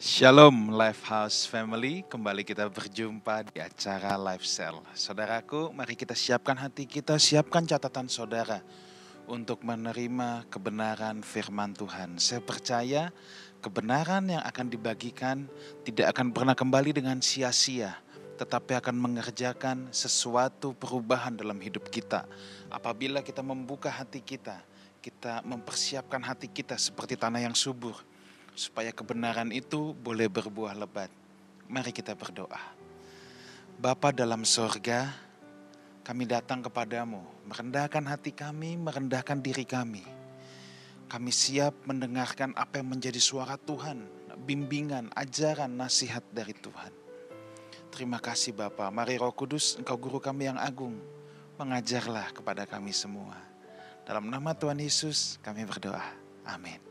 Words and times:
Shalom 0.00 0.72
Lifehouse 0.72 1.44
Family, 1.44 2.00
kembali 2.08 2.40
kita 2.40 2.72
berjumpa 2.72 3.52
di 3.52 3.60
acara 3.60 4.16
Life 4.16 4.48
Cell. 4.48 4.80
Saudaraku, 4.96 5.76
mari 5.76 5.92
kita 5.92 6.16
siapkan 6.16 6.56
hati 6.56 6.88
kita, 6.88 7.20
siapkan 7.20 7.68
catatan 7.68 8.08
saudara 8.08 8.64
untuk 9.28 9.60
menerima 9.60 10.48
kebenaran 10.48 11.20
firman 11.20 11.76
Tuhan. 11.76 12.16
Saya 12.16 12.40
percaya 12.40 13.12
kebenaran 13.60 14.24
yang 14.24 14.40
akan 14.40 14.72
dibagikan 14.72 15.44
tidak 15.84 16.16
akan 16.16 16.32
pernah 16.32 16.56
kembali 16.56 16.96
dengan 16.96 17.20
sia-sia, 17.20 17.92
tetapi 18.40 18.80
akan 18.80 18.96
mengerjakan 18.96 19.92
sesuatu 19.92 20.72
perubahan 20.80 21.36
dalam 21.36 21.60
hidup 21.60 21.92
kita. 21.92 22.24
Apabila 22.72 23.20
kita 23.20 23.44
membuka 23.44 23.92
hati 23.92 24.24
kita, 24.24 24.64
kita 25.04 25.44
mempersiapkan 25.44 26.24
hati 26.24 26.48
kita 26.48 26.80
seperti 26.80 27.20
tanah 27.20 27.44
yang 27.44 27.52
subur, 27.52 28.00
supaya 28.60 28.92
kebenaran 28.92 29.48
itu 29.48 29.96
boleh 29.96 30.28
berbuah 30.28 30.76
lebat. 30.76 31.08
Mari 31.64 31.96
kita 31.96 32.12
berdoa. 32.12 32.60
Bapa 33.80 34.12
dalam 34.12 34.44
sorga, 34.44 35.08
kami 36.04 36.28
datang 36.28 36.60
kepadamu, 36.60 37.24
merendahkan 37.48 38.04
hati 38.04 38.36
kami, 38.36 38.76
merendahkan 38.76 39.40
diri 39.40 39.64
kami. 39.64 40.04
Kami 41.08 41.32
siap 41.32 41.72
mendengarkan 41.88 42.52
apa 42.52 42.84
yang 42.84 42.92
menjadi 42.92 43.16
suara 43.16 43.56
Tuhan, 43.56 44.04
bimbingan, 44.44 45.08
ajaran, 45.16 45.72
nasihat 45.72 46.22
dari 46.28 46.52
Tuhan. 46.52 46.92
Terima 47.88 48.20
kasih 48.20 48.52
Bapa. 48.52 48.92
Mari 48.92 49.16
Roh 49.16 49.32
Kudus, 49.32 49.80
Engkau 49.80 49.96
guru 49.96 50.20
kami 50.20 50.52
yang 50.52 50.60
agung, 50.60 51.00
mengajarlah 51.56 52.36
kepada 52.36 52.68
kami 52.68 52.92
semua. 52.92 53.40
Dalam 54.04 54.28
nama 54.28 54.52
Tuhan 54.52 54.76
Yesus 54.76 55.40
kami 55.40 55.64
berdoa. 55.64 56.04
Amin. 56.44 56.89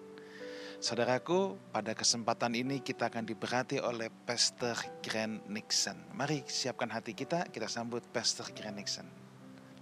Saudaraku, 0.79 1.59
pada 1.75 1.91
kesempatan 1.91 2.55
ini 2.55 2.79
kita 2.79 3.11
akan 3.11 3.27
diberkati 3.27 3.83
oleh 3.83 4.07
Pastor 4.07 4.79
Grant 5.03 5.43
Nixon. 5.51 5.99
Mari 6.15 6.47
siapkan 6.47 6.87
hati 6.87 7.11
kita, 7.11 7.51
kita 7.51 7.67
sambut 7.67 7.99
Pastor 8.15 8.47
Grant 8.55 8.79
Nixon. 8.79 9.03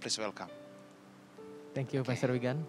Please 0.02 0.18
welcome. 0.18 0.50
Thank 1.70 1.94
you, 1.94 2.02
Pastor 2.02 2.34
Wigan. 2.34 2.66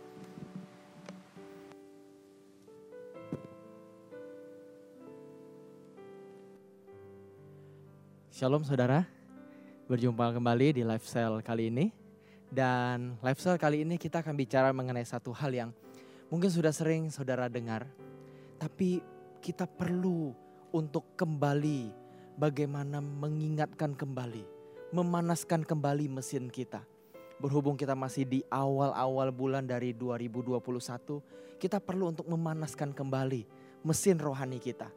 Shalom 8.30 8.62
saudara, 8.62 9.10
berjumpa 9.90 10.38
kembali 10.38 10.78
di 10.78 10.84
Lifestyle 10.86 11.42
kali 11.42 11.74
ini. 11.74 11.90
Dan 12.46 13.18
Lifestyle 13.26 13.58
kali 13.58 13.82
ini 13.82 13.98
kita 13.98 14.22
akan 14.22 14.38
bicara 14.38 14.70
mengenai 14.70 15.02
satu 15.02 15.34
hal 15.34 15.50
yang 15.50 15.70
mungkin 16.30 16.54
sudah 16.54 16.70
sering 16.70 17.10
saudara 17.10 17.50
dengar. 17.50 17.90
Tapi 18.60 19.00
kita 19.40 19.64
perlu 19.64 20.36
untuk 20.76 21.16
kembali 21.16 21.96
bagaimana 22.36 23.00
mengingatkan 23.00 23.96
kembali, 23.96 24.44
memanaskan 24.92 25.64
kembali 25.64 26.12
mesin 26.12 26.52
kita. 26.52 26.84
Berhubung 27.40 27.80
kita 27.80 27.96
masih 27.96 28.28
di 28.28 28.40
awal-awal 28.52 29.32
bulan 29.32 29.64
dari 29.64 29.96
2021, 29.96 31.56
kita 31.56 31.80
perlu 31.80 32.12
untuk 32.12 32.28
memanaskan 32.28 32.92
kembali 32.92 33.48
mesin 33.88 34.20
rohani 34.20 34.60
kita. 34.60 34.92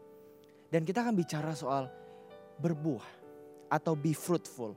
Dan 0.66 0.82
kita 0.82 1.06
akan 1.06 1.14
bicara 1.14 1.54
soal 1.54 1.86
berbuah 2.58 3.06
atau 3.70 3.94
be 3.94 4.10
fruitful, 4.10 4.74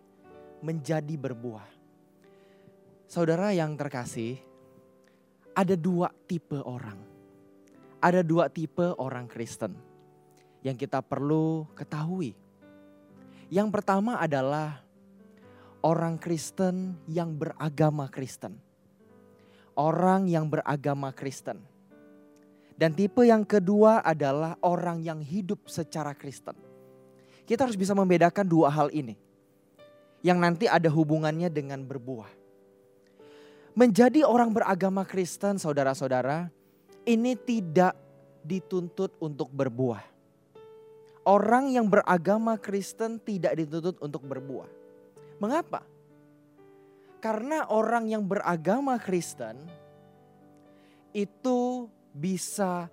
menjadi 0.62 1.18
berbuah. 1.18 1.66
Saudara 3.10 3.50
yang 3.50 3.74
terkasih, 3.74 4.38
ada 5.58 5.74
dua 5.74 6.14
tipe 6.30 6.62
orang. 6.62 7.15
Ada 8.06 8.22
dua 8.22 8.54
tipe 8.54 8.86
orang 9.02 9.26
Kristen 9.26 9.74
yang 10.62 10.78
kita 10.78 11.02
perlu 11.02 11.66
ketahui. 11.74 12.38
Yang 13.50 13.74
pertama 13.74 14.22
adalah 14.22 14.86
orang 15.82 16.22
Kristen 16.22 17.02
yang 17.10 17.34
beragama 17.34 18.06
Kristen. 18.14 18.62
Orang 19.74 20.30
yang 20.30 20.46
beragama 20.46 21.18
Kristen. 21.18 21.58
Dan 22.78 22.94
tipe 22.94 23.26
yang 23.26 23.42
kedua 23.42 24.06
adalah 24.06 24.54
orang 24.62 25.02
yang 25.02 25.26
hidup 25.26 25.66
secara 25.66 26.14
Kristen. 26.14 26.54
Kita 27.50 27.66
harus 27.66 27.74
bisa 27.74 27.98
membedakan 27.98 28.46
dua 28.46 28.70
hal 28.70 28.94
ini. 28.94 29.18
Yang 30.22 30.38
nanti 30.38 30.66
ada 30.70 30.94
hubungannya 30.94 31.50
dengan 31.50 31.82
berbuah. 31.82 32.30
Menjadi 33.74 34.22
orang 34.22 34.54
beragama 34.54 35.02
Kristen 35.10 35.58
saudara-saudara, 35.58 36.54
ini 37.06 37.38
tidak 37.38 37.94
dituntut 38.42 39.14
untuk 39.22 39.50
berbuah. 39.54 40.02
Orang 41.26 41.74
yang 41.74 41.90
beragama 41.90 42.58
Kristen 42.62 43.18
tidak 43.18 43.58
dituntut 43.58 43.98
untuk 43.98 44.22
berbuah. 44.26 44.70
Mengapa? 45.42 45.82
Karena 47.18 47.66
orang 47.74 48.06
yang 48.06 48.22
beragama 48.22 49.02
Kristen 49.02 49.58
itu 51.10 51.90
bisa 52.14 52.86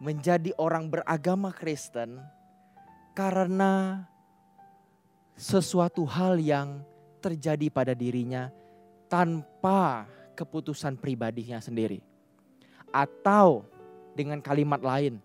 menjadi 0.00 0.56
orang 0.56 0.88
beragama 0.88 1.52
Kristen 1.52 2.16
karena 3.12 4.04
sesuatu 5.36 6.08
hal 6.08 6.40
yang 6.40 6.80
terjadi 7.20 7.68
pada 7.68 7.92
dirinya 7.92 8.48
tanpa 9.12 10.08
keputusan 10.32 10.96
pribadinya 10.96 11.60
sendiri. 11.60 12.15
Atau 12.96 13.68
dengan 14.16 14.40
kalimat 14.40 14.80
lain, 14.80 15.20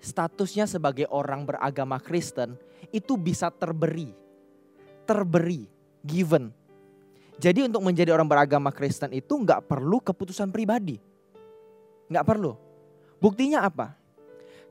statusnya 0.00 0.64
sebagai 0.64 1.04
orang 1.12 1.44
beragama 1.44 2.00
Kristen 2.00 2.56
itu 2.88 3.20
bisa 3.20 3.52
terberi. 3.52 4.16
Terberi, 5.04 5.68
given. 6.00 6.48
Jadi 7.36 7.68
untuk 7.68 7.84
menjadi 7.84 8.16
orang 8.16 8.24
beragama 8.24 8.72
Kristen 8.72 9.12
itu 9.12 9.36
nggak 9.36 9.68
perlu 9.68 10.00
keputusan 10.00 10.48
pribadi. 10.48 10.96
Nggak 12.08 12.24
perlu. 12.24 12.56
Buktinya 13.20 13.68
apa? 13.68 14.00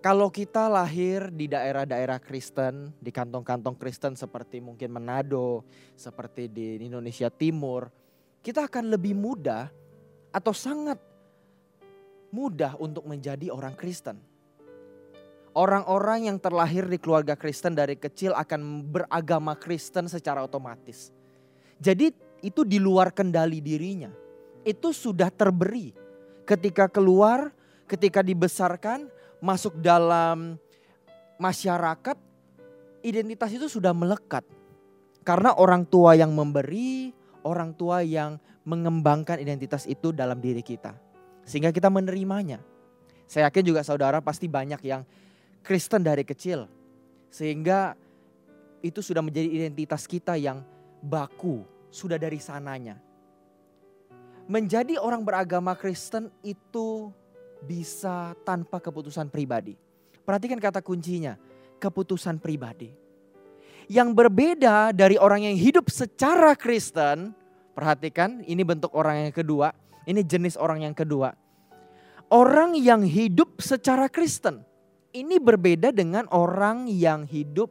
Kalau 0.02 0.34
kita 0.34 0.66
lahir 0.66 1.30
di 1.30 1.46
daerah-daerah 1.46 2.18
Kristen, 2.18 2.90
di 2.98 3.14
kantong-kantong 3.14 3.78
Kristen 3.78 4.18
seperti 4.18 4.58
mungkin 4.58 4.90
Manado, 4.90 5.62
seperti 5.94 6.50
di 6.50 6.82
Indonesia 6.82 7.30
Timur, 7.30 7.86
kita 8.42 8.66
akan 8.66 8.90
lebih 8.90 9.14
mudah 9.14 9.70
atau 10.34 10.50
sangat 10.58 10.98
mudah 12.32 12.80
untuk 12.80 13.06
menjadi 13.06 13.52
orang 13.52 13.76
Kristen. 13.76 14.18
Orang-orang 15.52 16.32
yang 16.32 16.40
terlahir 16.40 16.88
di 16.88 16.96
keluarga 16.96 17.36
Kristen 17.36 17.76
dari 17.76 18.00
kecil 18.00 18.32
akan 18.32 18.88
beragama 18.88 19.52
Kristen 19.60 20.08
secara 20.08 20.40
otomatis. 20.40 21.12
Jadi 21.76 22.16
itu 22.40 22.64
di 22.64 22.80
luar 22.80 23.12
kendali 23.12 23.60
dirinya. 23.60 24.10
Itu 24.64 24.96
sudah 24.96 25.28
terberi. 25.28 25.92
Ketika 26.48 26.88
keluar, 26.88 27.52
ketika 27.84 28.24
dibesarkan, 28.24 29.12
masuk 29.44 29.76
dalam 29.84 30.56
masyarakat, 31.36 32.16
identitas 33.04 33.52
itu 33.52 33.68
sudah 33.68 33.92
melekat. 33.92 34.48
Karena 35.28 35.52
orang 35.60 35.84
tua 35.84 36.16
yang 36.16 36.32
memberi, 36.32 37.12
orang 37.44 37.76
tua 37.76 38.08
yang 38.08 38.40
mengembangkan 38.64 39.42
identitas 39.42 39.84
itu 39.84 40.16
dalam 40.16 40.40
diri 40.40 40.64
kita. 40.64 41.11
Sehingga 41.52 41.76
kita 41.76 41.92
menerimanya. 41.92 42.64
Saya 43.28 43.52
yakin 43.52 43.76
juga 43.76 43.84
saudara 43.84 44.24
pasti 44.24 44.48
banyak 44.48 44.80
yang 44.88 45.04
Kristen 45.68 46.00
dari 46.00 46.24
kecil. 46.24 46.72
Sehingga 47.28 47.92
itu 48.80 49.04
sudah 49.04 49.20
menjadi 49.20 49.52
identitas 49.52 50.08
kita 50.08 50.40
yang 50.40 50.64
baku, 51.04 51.68
sudah 51.92 52.16
dari 52.16 52.40
sananya. 52.40 52.96
Menjadi 54.48 54.96
orang 54.96 55.28
beragama 55.28 55.76
Kristen 55.76 56.32
itu 56.40 57.12
bisa 57.68 58.32
tanpa 58.48 58.80
keputusan 58.80 59.28
pribadi. 59.28 59.76
Perhatikan 60.24 60.56
kata 60.56 60.80
kuncinya, 60.80 61.36
keputusan 61.84 62.40
pribadi. 62.40 62.96
Yang 63.92 64.16
berbeda 64.16 64.96
dari 64.96 65.20
orang 65.20 65.52
yang 65.52 65.60
hidup 65.60 65.92
secara 65.92 66.56
Kristen, 66.56 67.36
perhatikan 67.76 68.40
ini 68.48 68.64
bentuk 68.64 68.96
orang 68.96 69.28
yang 69.28 69.36
kedua, 69.36 69.76
ini 70.08 70.24
jenis 70.24 70.56
orang 70.56 70.88
yang 70.88 70.96
kedua. 70.96 71.41
Orang 72.32 72.80
yang 72.80 73.04
hidup 73.04 73.60
secara 73.60 74.08
Kristen, 74.08 74.64
ini 75.12 75.36
berbeda 75.36 75.92
dengan 75.92 76.32
orang 76.32 76.88
yang 76.88 77.28
hidup 77.28 77.68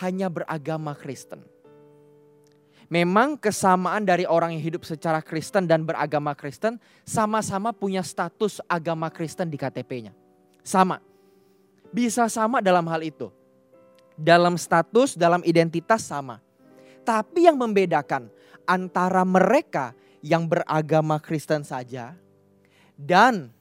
hanya 0.00 0.32
beragama 0.32 0.96
Kristen. 0.96 1.44
Memang 2.88 3.36
kesamaan 3.36 4.08
dari 4.08 4.24
orang 4.24 4.56
yang 4.56 4.64
hidup 4.64 4.88
secara 4.88 5.20
Kristen 5.20 5.68
dan 5.68 5.84
beragama 5.84 6.32
Kristen 6.32 6.80
sama-sama 7.04 7.76
punya 7.76 8.00
status 8.00 8.64
agama 8.72 9.12
Kristen 9.12 9.52
di 9.52 9.60
KTP-nya. 9.60 10.16
Sama. 10.64 11.04
Bisa 11.92 12.24
sama 12.32 12.64
dalam 12.64 12.88
hal 12.88 13.04
itu. 13.04 13.28
Dalam 14.16 14.56
status, 14.56 15.12
dalam 15.12 15.44
identitas 15.44 16.08
sama. 16.08 16.40
Tapi 17.04 17.44
yang 17.44 17.60
membedakan 17.60 18.32
antara 18.64 19.28
mereka 19.28 19.92
yang 20.24 20.48
beragama 20.48 21.20
Kristen 21.20 21.68
saja 21.68 22.16
dan 22.96 23.52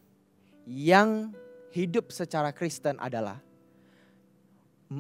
yang 0.68 1.34
hidup 1.74 2.14
secara 2.14 2.54
Kristen 2.56 2.96
adalah 3.02 3.42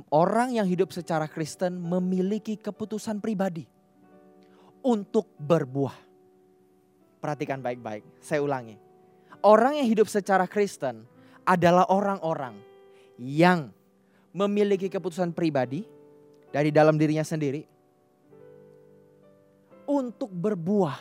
orang 0.09 0.57
yang 0.57 0.65
hidup 0.65 0.89
secara 0.89 1.29
Kristen 1.29 1.77
memiliki 1.77 2.57
keputusan 2.57 3.21
pribadi 3.21 3.67
untuk 4.81 5.29
berbuah. 5.37 5.95
Perhatikan 7.23 7.63
baik-baik, 7.63 8.03
saya 8.19 8.43
ulangi. 8.43 8.75
Orang 9.43 9.79
yang 9.79 9.87
hidup 9.87 10.11
secara 10.11 10.47
Kristen 10.47 11.07
adalah 11.47 11.87
orang-orang 11.91 12.55
yang 13.19 13.71
memiliki 14.35 14.91
keputusan 14.91 15.31
pribadi 15.31 15.87
dari 16.51 16.71
dalam 16.71 16.99
dirinya 16.99 17.23
sendiri 17.23 17.63
untuk 19.87 20.31
berbuah 20.31 20.99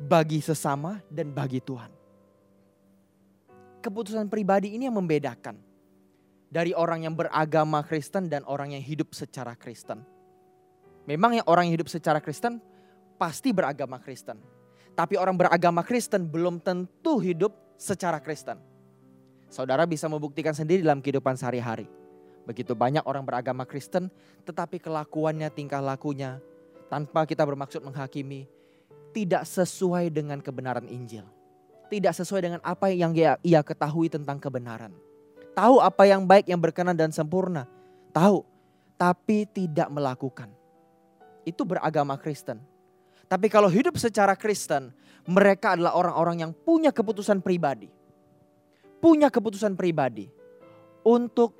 bagi 0.00 0.40
sesama 0.44 1.00
dan 1.08 1.32
bagi 1.32 1.60
Tuhan. 1.60 2.01
Keputusan 3.82 4.30
pribadi 4.30 4.78
ini 4.78 4.86
yang 4.86 4.94
membedakan 4.94 5.58
dari 6.52 6.70
orang 6.70 7.02
yang 7.02 7.18
beragama 7.18 7.82
Kristen 7.82 8.30
dan 8.30 8.46
orang 8.46 8.78
yang 8.78 8.84
hidup 8.84 9.10
secara 9.10 9.58
Kristen. 9.58 10.06
Memang 11.02 11.42
yang 11.42 11.46
orang 11.50 11.66
yang 11.66 11.82
hidup 11.82 11.90
secara 11.90 12.22
Kristen 12.22 12.62
pasti 13.18 13.50
beragama 13.50 13.98
Kristen. 13.98 14.38
Tapi 14.94 15.18
orang 15.18 15.34
beragama 15.34 15.82
Kristen 15.82 16.30
belum 16.30 16.62
tentu 16.62 17.18
hidup 17.18 17.50
secara 17.74 18.22
Kristen. 18.22 18.60
Saudara 19.50 19.82
bisa 19.82 20.06
membuktikan 20.06 20.54
sendiri 20.54 20.86
dalam 20.86 21.02
kehidupan 21.02 21.34
sehari-hari. 21.34 21.90
Begitu 22.46 22.78
banyak 22.78 23.02
orang 23.02 23.26
beragama 23.26 23.66
Kristen 23.66 24.06
tetapi 24.46 24.78
kelakuannya, 24.78 25.50
tingkah 25.50 25.82
lakunya 25.82 26.38
tanpa 26.86 27.26
kita 27.26 27.42
bermaksud 27.42 27.82
menghakimi 27.82 28.46
tidak 29.10 29.42
sesuai 29.48 30.06
dengan 30.12 30.38
kebenaran 30.38 30.86
Injil. 30.86 31.41
Tidak 31.92 32.08
sesuai 32.16 32.40
dengan 32.40 32.60
apa 32.64 32.88
yang 32.88 33.12
ia, 33.12 33.36
ia 33.44 33.60
ketahui 33.60 34.08
tentang 34.08 34.40
kebenaran. 34.40 34.96
Tahu 35.52 35.76
apa 35.84 36.08
yang 36.08 36.24
baik, 36.24 36.48
yang 36.48 36.56
berkenan 36.56 36.96
dan 36.96 37.12
sempurna. 37.12 37.68
Tahu, 38.16 38.40
tapi 38.96 39.44
tidak 39.44 39.92
melakukan. 39.92 40.48
Itu 41.44 41.68
beragama 41.68 42.16
Kristen. 42.16 42.64
Tapi 43.28 43.52
kalau 43.52 43.68
hidup 43.68 44.00
secara 44.00 44.32
Kristen, 44.32 44.88
mereka 45.28 45.76
adalah 45.76 45.92
orang-orang 45.92 46.48
yang 46.48 46.52
punya 46.56 46.88
keputusan 46.88 47.44
pribadi. 47.44 47.92
Punya 48.96 49.28
keputusan 49.28 49.76
pribadi 49.76 50.32
untuk 51.04 51.52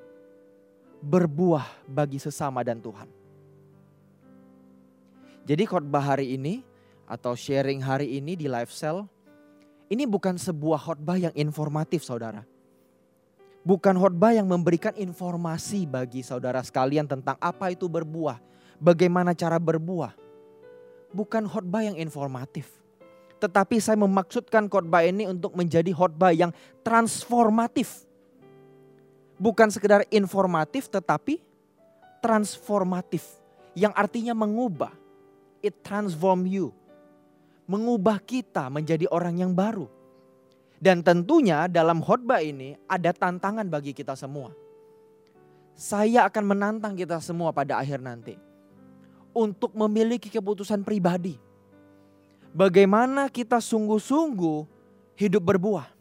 berbuah 1.05 1.84
bagi 1.84 2.17
sesama 2.17 2.64
dan 2.64 2.81
Tuhan. 2.81 3.11
Jadi 5.44 5.62
khotbah 5.69 6.17
hari 6.17 6.40
ini 6.40 6.64
atau 7.05 7.37
sharing 7.37 7.84
hari 7.84 8.17
ini 8.17 8.32
di 8.32 8.49
live 8.49 8.73
cell 8.73 9.11
ini 9.92 10.08
bukan 10.08 10.40
sebuah 10.40 10.80
khotbah 10.80 11.20
yang 11.20 11.34
informatif 11.36 12.00
saudara. 12.00 12.48
Bukan 13.60 13.92
khotbah 14.00 14.32
yang 14.32 14.48
memberikan 14.48 14.96
informasi 14.96 15.84
bagi 15.84 16.24
saudara 16.24 16.64
sekalian 16.64 17.04
tentang 17.04 17.36
apa 17.36 17.70
itu 17.70 17.92
berbuah, 17.92 18.40
bagaimana 18.80 19.36
cara 19.36 19.60
berbuah. 19.60 20.16
Bukan 21.12 21.44
khotbah 21.44 21.84
yang 21.84 22.00
informatif. 22.00 22.72
Tetapi 23.36 23.76
saya 23.84 24.00
memaksudkan 24.00 24.64
khotbah 24.64 25.04
ini 25.04 25.28
untuk 25.28 25.52
menjadi 25.52 25.92
khotbah 25.92 26.32
yang 26.32 26.56
transformatif. 26.80 28.08
Bukan 29.36 29.68
sekedar 29.68 30.08
informatif 30.08 30.88
tetapi 30.88 31.44
transformatif. 32.24 33.28
Yang 33.76 33.92
artinya 33.92 34.32
mengubah. 34.32 34.94
It 35.60 35.84
transform 35.84 36.48
you. 36.48 36.72
Mengubah 37.70 38.18
kita 38.22 38.68
menjadi 38.68 39.06
orang 39.10 39.38
yang 39.38 39.52
baru. 39.54 39.86
Dan 40.82 41.06
tentunya 41.06 41.70
dalam 41.70 42.02
khotbah 42.02 42.42
ini 42.42 42.74
ada 42.90 43.14
tantangan 43.14 43.70
bagi 43.70 43.94
kita 43.94 44.18
semua. 44.18 44.50
Saya 45.78 46.26
akan 46.26 46.44
menantang 46.52 46.98
kita 46.98 47.22
semua 47.22 47.54
pada 47.54 47.78
akhir 47.78 48.02
nanti. 48.02 48.34
Untuk 49.32 49.72
memiliki 49.72 50.28
keputusan 50.28 50.82
pribadi. 50.82 51.38
Bagaimana 52.52 53.32
kita 53.32 53.62
sungguh-sungguh 53.62 54.58
hidup 55.16 55.40
berbuah 55.40 55.92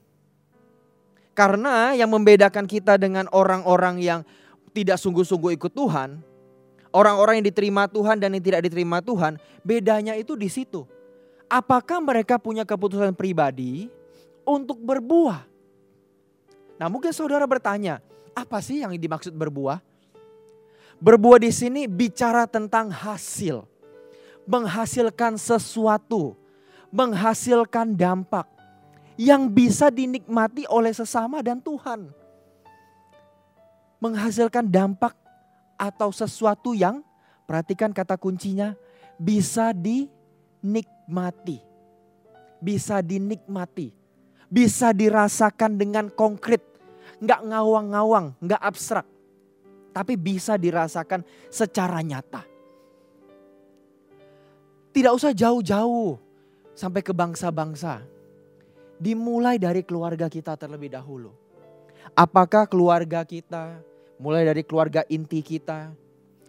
karena 1.31 1.95
yang 1.95 2.11
membedakan 2.11 2.67
kita 2.67 2.99
dengan 2.99 3.25
orang-orang 3.31 4.03
yang 4.03 4.21
tidak 4.75 4.99
sungguh-sungguh 4.99 5.55
ikut 5.55 5.71
Tuhan, 5.71 6.19
orang-orang 6.91 7.39
yang 7.39 7.47
diterima 7.47 7.87
Tuhan 7.87 8.19
dan 8.19 8.35
yang 8.35 8.43
tidak 8.43 8.67
diterima 8.67 8.99
Tuhan, 8.99 9.39
bedanya 9.63 10.13
itu 10.19 10.35
di 10.35 10.51
situ. 10.51 10.83
Apakah 11.51 11.99
mereka 11.99 12.39
punya 12.39 12.63
keputusan 12.63 13.11
pribadi 13.11 13.91
untuk 14.47 14.79
berbuah? 14.79 15.43
Nah, 16.79 16.87
mungkin 16.87 17.11
saudara 17.11 17.43
bertanya, 17.43 17.99
apa 18.31 18.63
sih 18.63 18.79
yang 18.79 18.95
dimaksud 18.95 19.35
berbuah? 19.35 19.83
Berbuah 21.03 21.43
di 21.43 21.51
sini 21.51 21.91
bicara 21.91 22.47
tentang 22.47 22.87
hasil, 22.87 23.67
menghasilkan 24.47 25.35
sesuatu, 25.35 26.39
menghasilkan 26.87 27.99
dampak 27.99 28.47
yang 29.19 29.51
bisa 29.51 29.91
dinikmati 29.91 30.63
oleh 30.71 30.95
sesama 30.95 31.43
dan 31.43 31.59
Tuhan. 31.59 32.15
Menghasilkan 33.99 34.71
dampak 34.71 35.19
atau 35.75 36.15
sesuatu 36.15 36.71
yang, 36.71 37.03
perhatikan 37.43 37.91
kata 37.91 38.15
kuncinya, 38.15 38.71
bisa 39.19 39.75
dinikmati. 41.11 41.59
Bisa 42.63 43.03
dinikmati. 43.03 43.91
Bisa 44.47 44.95
dirasakan 44.95 45.75
dengan 45.75 46.07
konkret. 46.07 46.63
Nggak 47.19 47.41
ngawang-ngawang, 47.51 48.39
nggak 48.39 48.61
abstrak. 48.63 49.07
Tapi 49.91 50.15
bisa 50.15 50.55
dirasakan 50.55 51.27
secara 51.51 51.99
nyata. 51.99 52.47
Tidak 54.91 55.11
usah 55.11 55.35
jauh-jauh 55.35 56.19
sampai 56.75 57.03
ke 57.03 57.11
bangsa-bangsa 57.11 58.03
dimulai 58.99 59.59
dari 59.59 59.83
keluarga 59.83 60.31
kita 60.31 60.55
terlebih 60.55 60.91
dahulu. 60.91 61.31
Apakah 62.11 62.67
keluarga 62.67 63.23
kita, 63.23 63.79
mulai 64.19 64.43
dari 64.43 64.63
keluarga 64.67 65.07
inti 65.07 65.39
kita, 65.39 65.95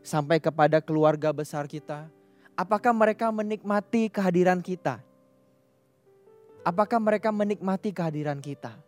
sampai 0.03 0.43
kepada 0.43 0.83
keluarga 0.83 1.31
besar 1.31 1.71
kita, 1.71 2.11
apakah 2.57 2.93
mereka 2.93 3.33
menikmati 3.33 4.13
kehadiran 4.13 4.61
kita? 4.61 5.01
Apakah 6.63 7.03
mereka 7.03 7.35
menikmati 7.35 7.91
kehadiran 7.91 8.39
kita? 8.39 8.79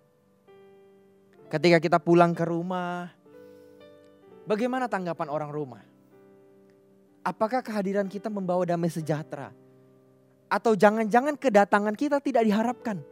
Ketika 1.50 1.79
kita 1.83 1.99
pulang 1.99 2.31
ke 2.31 2.47
rumah, 2.47 3.11
bagaimana 4.47 4.87
tanggapan 4.87 5.29
orang 5.31 5.50
rumah? 5.50 5.83
Apakah 7.25 7.65
kehadiran 7.65 8.07
kita 8.07 8.31
membawa 8.31 8.62
damai 8.62 8.93
sejahtera? 8.93 9.50
Atau 10.47 10.79
jangan-jangan 10.79 11.35
kedatangan 11.35 11.97
kita 11.99 12.23
tidak 12.23 12.47
diharapkan? 12.47 13.03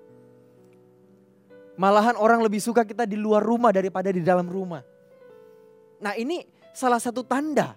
Malahan 1.74 2.14
orang 2.20 2.44
lebih 2.44 2.60
suka 2.60 2.84
kita 2.84 3.08
di 3.08 3.16
luar 3.16 3.40
rumah 3.40 3.72
daripada 3.72 4.12
di 4.12 4.20
dalam 4.20 4.46
rumah. 4.46 4.84
Nah 6.04 6.14
ini 6.14 6.44
salah 6.76 7.00
satu 7.00 7.24
tanda, 7.24 7.74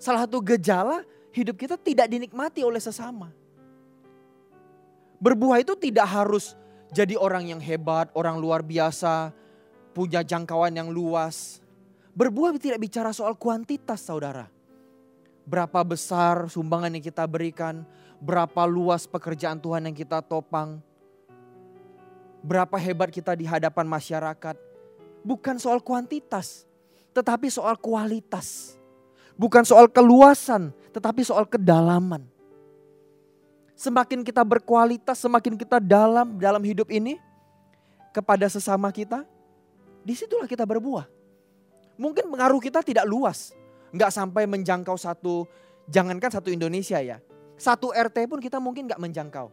salah 0.00 0.24
satu 0.24 0.40
gejala 0.40 1.04
hidup 1.36 1.60
kita 1.60 1.76
tidak 1.76 2.08
dinikmati 2.08 2.64
oleh 2.64 2.80
sesama. 2.80 3.28
Berbuah 5.20 5.60
itu 5.60 5.76
tidak 5.76 6.08
harus 6.08 6.56
jadi 6.96 7.20
orang 7.20 7.52
yang 7.52 7.60
hebat, 7.60 8.08
orang 8.16 8.40
luar 8.40 8.64
biasa, 8.64 9.36
punya 9.92 10.24
jangkauan 10.24 10.72
yang 10.72 10.88
luas. 10.88 11.60
Berbuah 12.16 12.56
tidak 12.56 12.80
bicara 12.80 13.12
soal 13.12 13.36
kuantitas 13.36 14.00
saudara. 14.00 14.48
Berapa 15.44 15.84
besar 15.84 16.48
sumbangan 16.48 16.96
yang 16.96 17.04
kita 17.04 17.28
berikan, 17.28 17.84
berapa 18.16 18.64
luas 18.64 19.04
pekerjaan 19.04 19.60
Tuhan 19.60 19.92
yang 19.92 19.96
kita 19.96 20.24
topang 20.24 20.80
berapa 22.46 22.78
hebat 22.78 23.10
kita 23.10 23.34
di 23.34 23.42
hadapan 23.42 23.90
masyarakat. 23.90 24.56
Bukan 25.26 25.58
soal 25.58 25.82
kuantitas, 25.82 26.62
tetapi 27.10 27.50
soal 27.50 27.74
kualitas. 27.74 28.75
Bukan 29.36 29.64
soal 29.68 29.88
keluasan, 29.92 30.72
tetapi 30.96 31.20
soal 31.20 31.44
kedalaman. 31.44 32.24
Semakin 33.76 34.24
kita 34.24 34.40
berkualitas, 34.40 35.20
semakin 35.20 35.60
kita 35.60 35.76
dalam 35.76 36.40
dalam 36.40 36.64
hidup 36.64 36.88
ini 36.88 37.20
kepada 38.16 38.48
sesama 38.48 38.88
kita, 38.88 39.28
di 40.00 40.16
situlah 40.16 40.48
kita 40.48 40.64
berbuah. 40.64 41.04
Mungkin 42.00 42.32
pengaruh 42.32 42.60
kita 42.64 42.80
tidak 42.80 43.04
luas, 43.04 43.52
nggak 43.92 44.08
sampai 44.08 44.48
menjangkau 44.48 44.96
satu, 44.96 45.44
jangankan 45.92 46.32
satu 46.32 46.48
Indonesia 46.48 46.96
ya, 47.04 47.20
satu 47.56 47.92
RT 47.92 48.28
pun 48.28 48.40
kita 48.40 48.60
mungkin 48.60 48.88
nggak 48.88 49.00
menjangkau. 49.00 49.48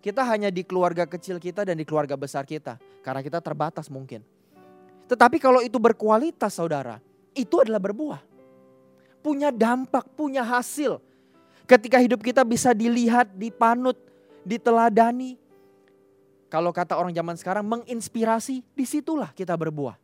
Kita 0.00 0.24
hanya 0.24 0.48
di 0.48 0.64
keluarga 0.64 1.04
kecil 1.04 1.36
kita 1.36 1.66
dan 1.66 1.76
di 1.76 1.84
keluarga 1.84 2.16
besar 2.16 2.48
kita. 2.48 2.80
Karena 3.04 3.20
kita 3.20 3.42
terbatas 3.44 3.92
mungkin. 3.92 4.24
Tetapi 5.10 5.36
kalau 5.36 5.60
itu 5.60 5.76
berkualitas 5.76 6.56
saudara, 6.56 7.02
itu 7.36 7.60
adalah 7.60 7.82
berbuah. 7.82 8.29
Punya 9.20 9.52
dampak, 9.52 10.08
punya 10.16 10.40
hasil. 10.40 10.98
Ketika 11.68 12.00
hidup 12.00 12.24
kita 12.24 12.42
bisa 12.42 12.74
dilihat, 12.74 13.30
dipanut, 13.36 13.94
diteladani. 14.42 15.36
Kalau 16.50 16.74
kata 16.74 16.98
orang 16.98 17.14
zaman 17.14 17.36
sekarang 17.38 17.62
menginspirasi, 17.62 18.64
di 18.74 18.84
situlah 18.88 19.30
kita 19.30 19.54
berbuah. 19.54 19.94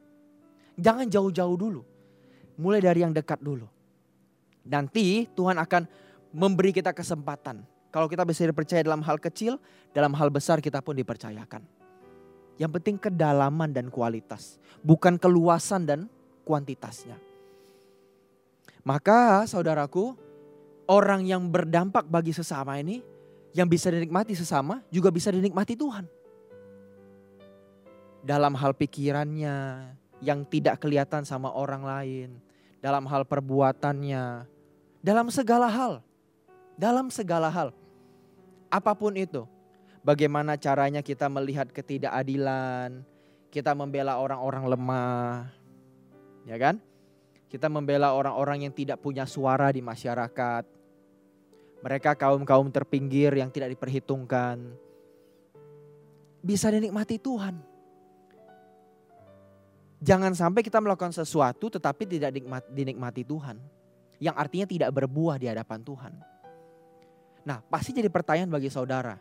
Jangan 0.78 1.08
jauh-jauh 1.10 1.56
dulu. 1.58 1.82
Mulai 2.60 2.80
dari 2.84 3.02
yang 3.02 3.10
dekat 3.10 3.42
dulu. 3.42 3.66
Nanti 4.62 5.26
Tuhan 5.34 5.58
akan 5.58 5.88
memberi 6.30 6.70
kita 6.70 6.94
kesempatan. 6.94 7.66
Kalau 7.90 8.06
kita 8.06 8.28
bisa 8.28 8.44
dipercaya 8.44 8.84
dalam 8.84 9.00
hal 9.00 9.16
kecil, 9.16 9.56
dalam 9.96 10.12
hal 10.12 10.28
besar 10.28 10.60
kita 10.60 10.84
pun 10.84 10.92
dipercayakan. 10.92 11.64
Yang 12.60 12.70
penting 12.80 12.96
kedalaman 13.00 13.72
dan 13.72 13.88
kualitas, 13.88 14.60
bukan 14.84 15.16
keluasan 15.16 15.84
dan 15.88 16.00
kuantitasnya. 16.44 17.25
Maka 18.86 19.42
saudaraku, 19.50 20.14
orang 20.86 21.26
yang 21.26 21.42
berdampak 21.50 22.06
bagi 22.06 22.30
sesama 22.30 22.78
ini, 22.78 23.02
yang 23.50 23.66
bisa 23.66 23.90
dinikmati 23.90 24.38
sesama, 24.38 24.78
juga 24.94 25.10
bisa 25.10 25.34
dinikmati 25.34 25.74
Tuhan. 25.74 26.06
Dalam 28.22 28.54
hal 28.54 28.78
pikirannya, 28.78 29.90
yang 30.22 30.46
tidak 30.46 30.78
kelihatan 30.78 31.26
sama 31.26 31.50
orang 31.50 31.82
lain, 31.82 32.28
dalam 32.78 33.02
hal 33.10 33.26
perbuatannya, 33.26 34.46
dalam 35.02 35.34
segala 35.34 35.66
hal. 35.66 35.98
Dalam 36.76 37.08
segala 37.08 37.48
hal. 37.48 37.72
Apa 38.68 38.92
pun 38.92 39.16
itu. 39.16 39.48
Bagaimana 40.04 40.54
caranya 40.54 41.02
kita 41.02 41.26
melihat 41.26 41.72
ketidakadilan, 41.72 43.02
kita 43.50 43.72
membela 43.74 44.20
orang-orang 44.20 44.76
lemah. 44.76 45.50
Ya 46.46 46.54
kan? 46.60 46.78
Kita 47.46 47.70
membela 47.70 48.10
orang-orang 48.10 48.66
yang 48.66 48.74
tidak 48.74 48.98
punya 48.98 49.22
suara 49.22 49.70
di 49.70 49.78
masyarakat. 49.78 50.64
Mereka 51.80 52.18
kaum-kaum 52.18 52.66
terpinggir 52.74 53.30
yang 53.38 53.54
tidak 53.54 53.70
diperhitungkan. 53.78 54.58
Bisa 56.42 56.66
dinikmati 56.70 57.22
Tuhan. 57.22 57.54
Jangan 60.02 60.34
sampai 60.36 60.60
kita 60.60 60.82
melakukan 60.82 61.14
sesuatu 61.14 61.70
tetapi 61.70 62.04
tidak 62.04 62.34
dinikmati 62.74 63.22
Tuhan. 63.22 63.56
Yang 64.18 64.36
artinya 64.36 64.66
tidak 64.66 64.90
berbuah 64.92 65.36
di 65.38 65.46
hadapan 65.46 65.80
Tuhan. 65.86 66.12
Nah 67.46 67.62
pasti 67.70 67.94
jadi 67.94 68.10
pertanyaan 68.10 68.50
bagi 68.50 68.68
saudara. 68.68 69.16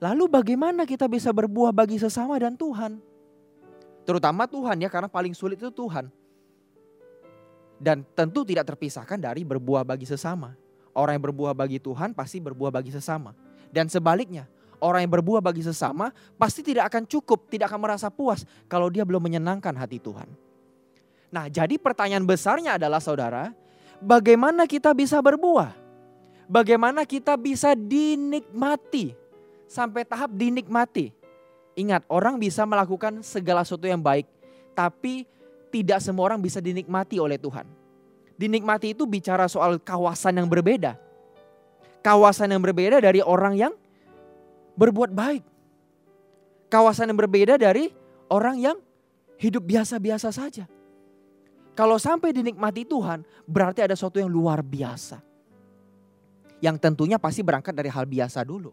Lalu 0.00 0.26
bagaimana 0.26 0.88
kita 0.88 1.06
bisa 1.06 1.30
berbuah 1.30 1.70
bagi 1.70 2.00
sesama 2.00 2.40
dan 2.40 2.56
Tuhan? 2.56 2.98
Terutama 4.04 4.48
Tuhan 4.48 4.80
ya 4.80 4.88
karena 4.88 5.08
paling 5.08 5.36
sulit 5.36 5.60
itu 5.60 5.70
Tuhan. 5.70 6.08
Dan 7.78 8.06
tentu 8.14 8.46
tidak 8.46 8.70
terpisahkan 8.70 9.18
dari 9.18 9.42
berbuah 9.42 9.82
bagi 9.82 10.06
sesama. 10.06 10.54
Orang 10.94 11.18
yang 11.18 11.24
berbuah 11.30 11.52
bagi 11.58 11.82
Tuhan 11.82 12.14
pasti 12.14 12.38
berbuah 12.38 12.70
bagi 12.70 12.94
sesama. 12.94 13.34
Dan 13.74 13.90
sebaliknya, 13.90 14.46
orang 14.78 15.08
yang 15.08 15.12
berbuah 15.18 15.42
bagi 15.42 15.66
sesama 15.66 16.14
pasti 16.38 16.62
tidak 16.62 16.92
akan 16.92 17.02
cukup, 17.08 17.50
tidak 17.50 17.72
akan 17.72 17.80
merasa 17.82 18.12
puas 18.12 18.46
kalau 18.70 18.86
dia 18.86 19.02
belum 19.02 19.26
menyenangkan 19.26 19.74
hati 19.74 19.98
Tuhan. 19.98 20.30
Nah, 21.34 21.50
jadi 21.50 21.74
pertanyaan 21.82 22.22
besarnya 22.22 22.78
adalah 22.78 23.02
saudara, 23.02 23.50
bagaimana 23.98 24.70
kita 24.70 24.94
bisa 24.94 25.18
berbuah? 25.18 25.74
Bagaimana 26.46 27.02
kita 27.02 27.34
bisa 27.34 27.74
dinikmati 27.74 29.18
sampai 29.66 30.06
tahap 30.06 30.30
dinikmati? 30.30 31.10
Ingat, 31.74 32.06
orang 32.06 32.38
bisa 32.38 32.62
melakukan 32.62 33.24
segala 33.26 33.66
sesuatu 33.66 33.90
yang 33.90 33.98
baik, 33.98 34.30
tapi 34.78 35.26
tidak 35.74 35.98
semua 35.98 36.30
orang 36.30 36.38
bisa 36.38 36.62
dinikmati 36.62 37.18
oleh 37.18 37.34
Tuhan. 37.34 37.66
Dinikmati 38.38 38.94
itu 38.94 39.02
bicara 39.10 39.50
soal 39.50 39.82
kawasan 39.82 40.38
yang 40.38 40.46
berbeda. 40.46 40.94
Kawasan 41.98 42.54
yang 42.54 42.62
berbeda 42.62 43.02
dari 43.02 43.18
orang 43.18 43.58
yang 43.58 43.72
berbuat 44.78 45.10
baik. 45.10 45.42
Kawasan 46.70 47.10
yang 47.10 47.18
berbeda 47.18 47.58
dari 47.58 47.90
orang 48.30 48.62
yang 48.62 48.76
hidup 49.42 49.66
biasa-biasa 49.66 50.30
saja. 50.30 50.70
Kalau 51.74 51.98
sampai 51.98 52.30
dinikmati 52.30 52.86
Tuhan, 52.86 53.26
berarti 53.50 53.82
ada 53.82 53.98
sesuatu 53.98 54.22
yang 54.22 54.30
luar 54.30 54.62
biasa. 54.62 55.18
Yang 56.62 56.76
tentunya 56.78 57.18
pasti 57.18 57.42
berangkat 57.42 57.74
dari 57.74 57.90
hal 57.90 58.06
biasa 58.06 58.46
dulu. 58.46 58.70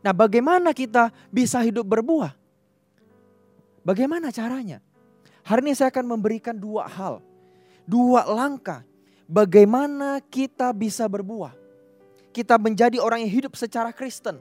Nah, 0.00 0.16
bagaimana 0.16 0.72
kita 0.72 1.12
bisa 1.28 1.60
hidup 1.60 1.84
berbuah? 1.84 2.32
Bagaimana 3.84 4.32
caranya? 4.32 4.80
Hari 5.42 5.60
ini 5.66 5.74
saya 5.74 5.90
akan 5.90 6.06
memberikan 6.06 6.54
dua 6.54 6.86
hal, 6.86 7.18
dua 7.82 8.22
langkah 8.30 8.86
bagaimana 9.26 10.22
kita 10.22 10.70
bisa 10.70 11.06
berbuah. 11.10 11.54
Kita 12.32 12.56
menjadi 12.56 12.96
orang 12.96 13.26
yang 13.26 13.32
hidup 13.42 13.58
secara 13.58 13.92
Kristen 13.92 14.40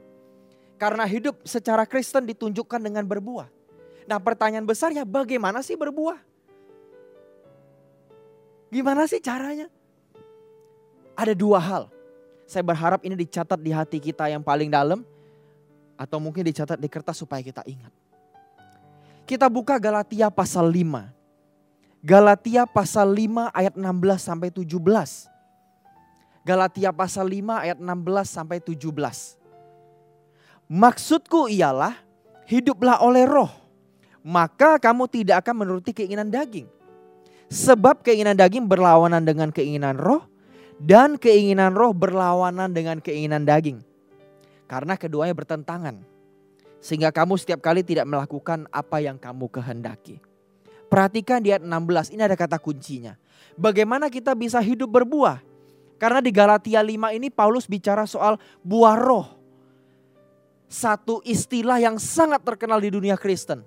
karena 0.80 1.04
hidup 1.06 1.42
secara 1.44 1.84
Kristen 1.86 2.26
ditunjukkan 2.26 2.80
dengan 2.80 3.04
berbuah. 3.04 3.50
Nah 4.10 4.18
pertanyaan 4.18 4.66
besarnya 4.66 5.06
bagaimana 5.06 5.62
sih 5.62 5.78
berbuah? 5.78 6.18
Gimana 8.72 9.04
sih 9.06 9.20
caranya? 9.20 9.68
Ada 11.14 11.36
dua 11.36 11.60
hal. 11.60 11.84
Saya 12.48 12.64
berharap 12.64 13.04
ini 13.04 13.20
dicatat 13.20 13.60
di 13.60 13.70
hati 13.76 14.00
kita 14.00 14.32
yang 14.32 14.42
paling 14.42 14.72
dalam. 14.72 15.04
Atau 16.00 16.18
mungkin 16.18 16.42
dicatat 16.42 16.82
di 16.82 16.90
kertas 16.90 17.20
supaya 17.20 17.46
kita 17.46 17.62
ingat. 17.68 17.94
Kita 19.26 19.48
buka 19.48 19.78
Galatia 19.80 20.28
pasal 20.34 20.70
5. 20.70 21.12
Galatia 22.02 22.66
pasal 22.66 23.14
5 23.14 23.54
ayat 23.54 23.74
16 23.78 24.18
sampai 24.18 24.50
17. 24.50 25.30
Galatia 26.42 26.90
pasal 26.90 27.30
5 27.30 27.64
ayat 27.64 27.78
16 27.78 28.26
sampai 28.26 28.58
17. 28.58 29.38
Maksudku 30.66 31.46
ialah 31.52 31.94
hiduplah 32.50 32.98
oleh 33.06 33.30
roh. 33.30 33.52
Maka 34.26 34.82
kamu 34.82 35.06
tidak 35.10 35.46
akan 35.46 35.66
menuruti 35.66 35.94
keinginan 35.94 36.34
daging. 36.34 36.66
Sebab 37.52 38.02
keinginan 38.02 38.38
daging 38.38 38.66
berlawanan 38.66 39.22
dengan 39.22 39.54
keinginan 39.54 40.02
roh. 40.02 40.26
Dan 40.82 41.22
keinginan 41.22 41.78
roh 41.78 41.94
berlawanan 41.94 42.74
dengan 42.74 42.98
keinginan 42.98 43.46
daging. 43.46 43.86
Karena 44.66 44.98
keduanya 44.98 45.38
bertentangan. 45.38 46.11
Sehingga 46.82 47.14
kamu 47.14 47.38
setiap 47.38 47.62
kali 47.62 47.86
tidak 47.86 48.10
melakukan 48.10 48.66
apa 48.74 48.98
yang 49.00 49.22
kamu 49.22 49.48
kehendaki. 49.48 50.18
Perhatikan 50.90 51.40
di 51.40 51.54
ayat 51.54 51.64
16, 51.64 52.18
ini 52.18 52.22
ada 52.26 52.36
kata 52.36 52.58
kuncinya. 52.58 53.16
Bagaimana 53.56 54.10
kita 54.12 54.36
bisa 54.36 54.60
hidup 54.60 54.90
berbuah? 54.90 55.40
Karena 56.02 56.20
di 56.20 56.34
Galatia 56.34 56.82
5 56.82 57.14
ini 57.16 57.30
Paulus 57.30 57.70
bicara 57.70 58.10
soal 58.10 58.42
buah 58.66 58.98
roh 58.98 59.42
satu 60.72 61.20
istilah 61.28 61.84
yang 61.84 62.00
sangat 62.00 62.40
terkenal 62.48 62.80
di 62.80 62.88
dunia 62.88 63.20
Kristen. 63.20 63.60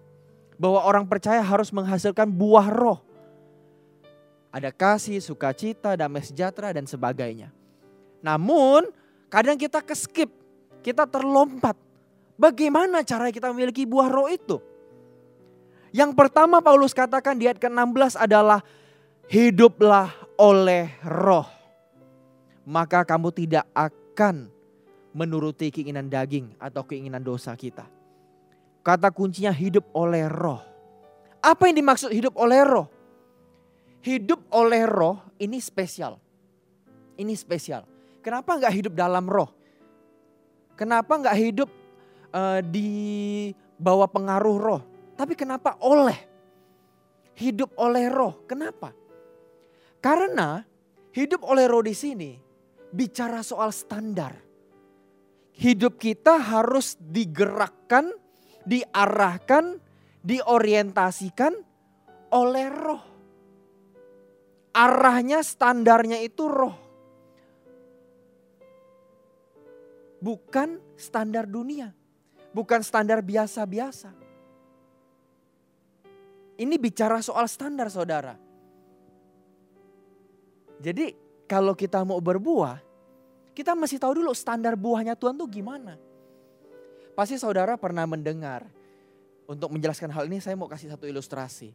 Bahwa 0.57 0.81
orang 0.81 1.05
percaya 1.05 1.45
harus 1.45 1.69
menghasilkan 1.69 2.25
buah 2.25 2.73
roh. 2.73 3.05
Ada 4.49 4.73
kasih, 4.73 5.21
sukacita, 5.21 5.93
damai 6.01 6.25
sejahtera 6.25 6.73
dan 6.73 6.89
sebagainya. 6.89 7.53
Namun 8.25 8.89
kadang 9.29 9.61
kita 9.61 9.85
keskip, 9.85 10.33
kita 10.81 11.05
terlompat. 11.05 11.77
Bagaimana 12.35 13.07
cara 13.07 13.31
kita 13.31 13.55
memiliki 13.55 13.87
buah 13.87 14.11
roh 14.11 14.27
itu? 14.27 14.59
Yang 15.95 16.19
pertama 16.19 16.59
Paulus 16.59 16.91
katakan 16.91 17.39
di 17.39 17.47
ayat 17.47 17.63
ke-16 17.63 18.19
adalah 18.19 18.59
hiduplah 19.31 20.11
oleh 20.35 20.91
roh. 21.07 21.47
Maka 22.67 23.07
kamu 23.07 23.31
tidak 23.31 23.63
akan 23.71 24.51
menuruti 25.15 25.71
keinginan 25.71 26.11
daging 26.11 26.59
atau 26.59 26.83
keinginan 26.83 27.23
dosa 27.23 27.55
kita. 27.55 27.87
Kata 28.83 29.15
kuncinya 29.15 29.55
hidup 29.55 29.87
oleh 29.95 30.27
roh. 30.27 30.59
Apa 31.39 31.71
yang 31.71 31.79
dimaksud 31.79 32.11
hidup 32.11 32.35
oleh 32.35 32.67
roh? 32.67 32.91
Hidup 34.03 34.43
oleh 34.51 34.83
roh 34.91 35.23
ini 35.39 35.63
spesial. 35.63 36.19
Ini 37.15 37.33
spesial. 37.39 37.87
Kenapa 38.21 38.59
nggak 38.59 38.75
hidup 38.75 38.93
dalam 38.99 39.31
roh? 39.31 39.55
Kenapa 40.75 41.15
nggak 41.15 41.37
hidup 41.39 41.71
uh, 42.35 42.59
di 42.61 42.91
bawah 43.79 44.11
pengaruh 44.11 44.57
roh? 44.59 44.83
Tapi 45.15 45.39
kenapa 45.39 45.79
oleh? 45.79 46.19
Hidup 47.39 47.79
oleh 47.79 48.11
roh. 48.11 48.43
Kenapa? 48.51 48.91
Karena 50.03 50.61
hidup 51.15 51.47
oleh 51.47 51.71
roh 51.71 51.87
di 51.87 51.95
sini 51.95 52.35
bicara 52.91 53.41
soal 53.47 53.71
standar 53.71 54.45
hidup 55.55 55.99
kita 55.99 56.39
harus 56.39 56.99
digerakkan, 56.99 58.11
diarahkan, 58.67 59.79
diorientasikan 60.23 61.55
oleh 62.35 62.69
roh. 62.71 63.03
Arahnya, 64.75 65.39
standarnya 65.47 66.19
itu 66.19 66.51
roh. 66.51 66.75
Bukan 70.19 70.83
standar 70.99 71.47
dunia. 71.47 71.95
Bukan 72.55 72.81
standar 72.87 73.19
biasa-biasa. 73.19 74.15
Ini 76.55 76.79
bicara 76.79 77.19
soal 77.19 77.51
standar 77.51 77.91
saudara. 77.91 78.39
Jadi 80.79 81.19
kalau 81.51 81.75
kita 81.75 82.07
mau 82.07 82.23
berbuah, 82.23 82.79
kita 83.59 83.75
masih 83.75 83.99
tahu 83.99 84.23
dulu 84.23 84.31
standar 84.31 84.79
buahnya 84.79 85.19
Tuhan 85.19 85.35
tuh 85.35 85.51
gimana. 85.51 85.99
Pasti 87.19 87.35
saudara 87.43 87.75
pernah 87.75 88.07
mendengar. 88.07 88.71
Untuk 89.45 89.75
menjelaskan 89.75 90.09
hal 90.09 90.31
ini 90.31 90.39
saya 90.41 90.55
mau 90.55 90.71
kasih 90.71 90.95
satu 90.95 91.05
ilustrasi. 91.05 91.75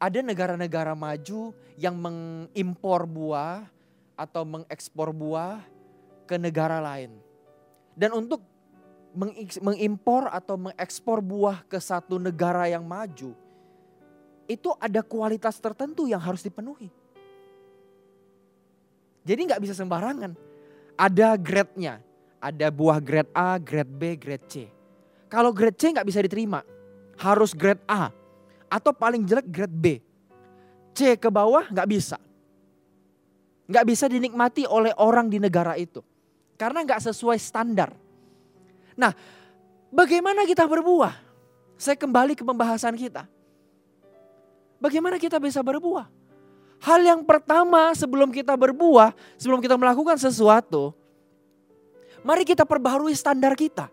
ada 0.00 0.24
negara-negara 0.24 0.96
maju 0.96 1.52
yang 1.76 1.92
mengimpor 1.92 3.04
buah 3.04 3.68
atau 4.16 4.48
mengekspor 4.48 5.12
buah 5.12 5.60
ke 6.24 6.40
negara 6.40 6.80
lain. 6.80 7.12
Dan 7.92 8.16
untuk 8.16 8.40
mengimpor 9.60 10.30
atau 10.30 10.54
mengekspor 10.54 11.18
buah 11.18 11.66
ke 11.66 11.78
satu 11.82 12.18
negara 12.18 12.70
yang 12.70 12.86
maju, 12.86 13.34
itu 14.50 14.70
ada 14.82 15.02
kualitas 15.02 15.58
tertentu 15.62 16.10
yang 16.10 16.18
harus 16.18 16.42
dipenuhi. 16.42 16.90
Jadi 19.22 19.40
nggak 19.46 19.62
bisa 19.62 19.78
sembarangan. 19.78 20.34
Ada 20.98 21.38
grade-nya. 21.38 22.02
Ada 22.40 22.72
buah 22.72 22.98
grade 22.98 23.30
A, 23.36 23.60
grade 23.60 23.92
B, 23.94 24.02
grade 24.16 24.46
C. 24.48 24.54
Kalau 25.30 25.52
grade 25.52 25.76
C 25.76 25.92
nggak 25.92 26.08
bisa 26.08 26.18
diterima. 26.24 26.64
Harus 27.20 27.52
grade 27.54 27.84
A. 27.86 28.10
Atau 28.66 28.90
paling 28.96 29.22
jelek 29.22 29.46
grade 29.46 29.76
B. 29.76 29.86
C 30.96 31.14
ke 31.14 31.28
bawah 31.30 31.68
nggak 31.68 31.86
bisa. 31.86 32.18
Nggak 33.70 33.86
bisa 33.86 34.10
dinikmati 34.10 34.66
oleh 34.66 34.90
orang 34.98 35.30
di 35.30 35.38
negara 35.38 35.78
itu. 35.78 36.02
Karena 36.58 36.82
nggak 36.82 37.12
sesuai 37.12 37.38
standar. 37.38 37.94
Nah 39.00 39.16
bagaimana 39.88 40.44
kita 40.44 40.68
berbuah? 40.68 41.16
Saya 41.80 41.96
kembali 41.96 42.36
ke 42.36 42.44
pembahasan 42.44 42.92
kita. 42.92 43.24
Bagaimana 44.76 45.16
kita 45.16 45.40
bisa 45.40 45.64
berbuah? 45.64 46.12
Hal 46.80 47.00
yang 47.04 47.24
pertama 47.24 47.92
sebelum 47.96 48.28
kita 48.32 48.56
berbuah, 48.56 49.12
sebelum 49.36 49.60
kita 49.60 49.76
melakukan 49.76 50.16
sesuatu, 50.16 50.96
mari 52.24 52.44
kita 52.44 52.64
perbaharui 52.68 53.12
standar 53.12 53.52
kita. 53.56 53.88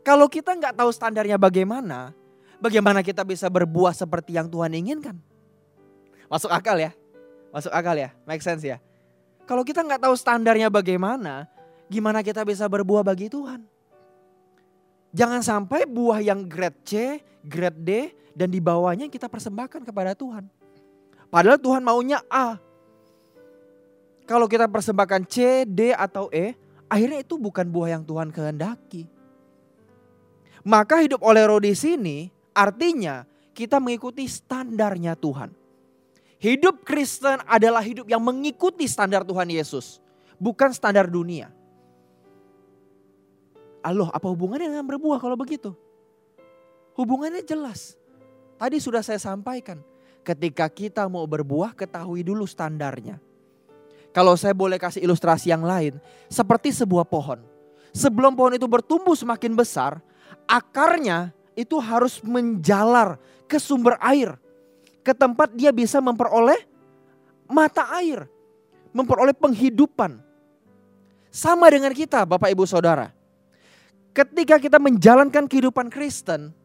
Kalau 0.00 0.28
kita 0.28 0.56
nggak 0.56 0.76
tahu 0.76 0.88
standarnya 0.92 1.36
bagaimana, 1.36 2.16
bagaimana 2.56 3.04
kita 3.04 3.24
bisa 3.24 3.48
berbuah 3.52 3.92
seperti 3.92 4.36
yang 4.36 4.48
Tuhan 4.48 4.72
inginkan? 4.72 5.16
Masuk 6.32 6.48
akal 6.48 6.80
ya? 6.80 6.92
Masuk 7.52 7.72
akal 7.72 7.96
ya? 7.96 8.12
Make 8.24 8.40
sense 8.40 8.64
ya? 8.64 8.80
Kalau 9.44 9.60
kita 9.60 9.84
nggak 9.84 10.08
tahu 10.08 10.14
standarnya 10.16 10.72
bagaimana, 10.72 11.44
gimana 11.92 12.24
kita 12.24 12.40
bisa 12.48 12.64
berbuah 12.64 13.04
bagi 13.04 13.28
Tuhan? 13.28 13.75
Jangan 15.16 15.40
sampai 15.40 15.88
buah 15.88 16.20
yang 16.20 16.44
grade 16.44 16.76
C, 16.84 16.92
grade 17.40 17.80
D, 17.80 17.90
dan 18.36 18.52
di 18.52 18.60
bawahnya 18.60 19.08
kita 19.08 19.32
persembahkan 19.32 19.80
kepada 19.80 20.12
Tuhan. 20.12 20.44
Padahal 21.32 21.56
Tuhan 21.56 21.80
maunya 21.80 22.20
A. 22.28 22.60
Kalau 24.28 24.44
kita 24.44 24.68
persembahkan 24.68 25.24
C, 25.24 25.64
D 25.64 25.96
atau 25.96 26.28
E, 26.28 26.52
akhirnya 26.84 27.24
itu 27.24 27.40
bukan 27.40 27.64
buah 27.64 27.96
yang 27.96 28.04
Tuhan 28.04 28.28
kehendaki. 28.28 29.08
Maka 30.68 31.00
hidup 31.00 31.24
oleh 31.24 31.48
roh 31.48 31.64
di 31.64 31.72
sini 31.72 32.28
artinya 32.52 33.24
kita 33.56 33.80
mengikuti 33.80 34.28
standarnya 34.28 35.16
Tuhan. 35.16 35.48
Hidup 36.36 36.84
Kristen 36.84 37.40
adalah 37.48 37.80
hidup 37.80 38.04
yang 38.04 38.20
mengikuti 38.20 38.84
standar 38.84 39.24
Tuhan 39.24 39.48
Yesus, 39.48 40.04
bukan 40.36 40.76
standar 40.76 41.08
dunia. 41.08 41.48
Allah, 43.86 44.10
apa 44.10 44.26
hubungannya 44.26 44.66
dengan 44.66 44.82
berbuah 44.82 45.22
kalau 45.22 45.38
begitu? 45.38 45.70
Hubungannya 46.98 47.46
jelas. 47.46 47.94
Tadi 48.58 48.82
sudah 48.82 49.04
saya 49.04 49.22
sampaikan 49.22 49.78
ketika 50.26 50.66
kita 50.66 51.06
mau 51.06 51.22
berbuah 51.22 51.70
ketahui 51.78 52.26
dulu 52.26 52.42
standarnya. 52.42 53.22
Kalau 54.10 54.34
saya 54.34 54.56
boleh 54.56 54.80
kasih 54.80 55.06
ilustrasi 55.06 55.54
yang 55.54 55.62
lain, 55.62 56.02
seperti 56.26 56.74
sebuah 56.74 57.06
pohon. 57.06 57.38
Sebelum 57.94 58.34
pohon 58.34 58.58
itu 58.58 58.66
bertumbuh 58.66 59.14
semakin 59.14 59.54
besar, 59.54 60.02
akarnya 60.50 61.30
itu 61.56 61.76
harus 61.78 62.18
menjalar 62.24 63.20
ke 63.46 63.56
sumber 63.56 63.96
air. 64.02 64.34
Ke 65.06 65.14
tempat 65.14 65.52
dia 65.54 65.70
bisa 65.70 66.02
memperoleh 66.02 66.64
mata 67.46 67.86
air. 67.96 68.26
Memperoleh 68.90 69.36
penghidupan. 69.36 70.18
Sama 71.28 71.68
dengan 71.68 71.92
kita 71.92 72.24
Bapak 72.24 72.52
Ibu 72.52 72.64
Saudara. 72.64 73.15
Ketika 74.16 74.56
kita 74.56 74.80
menjalankan 74.80 75.44
kehidupan 75.44 75.92
Kristen, 75.92 76.56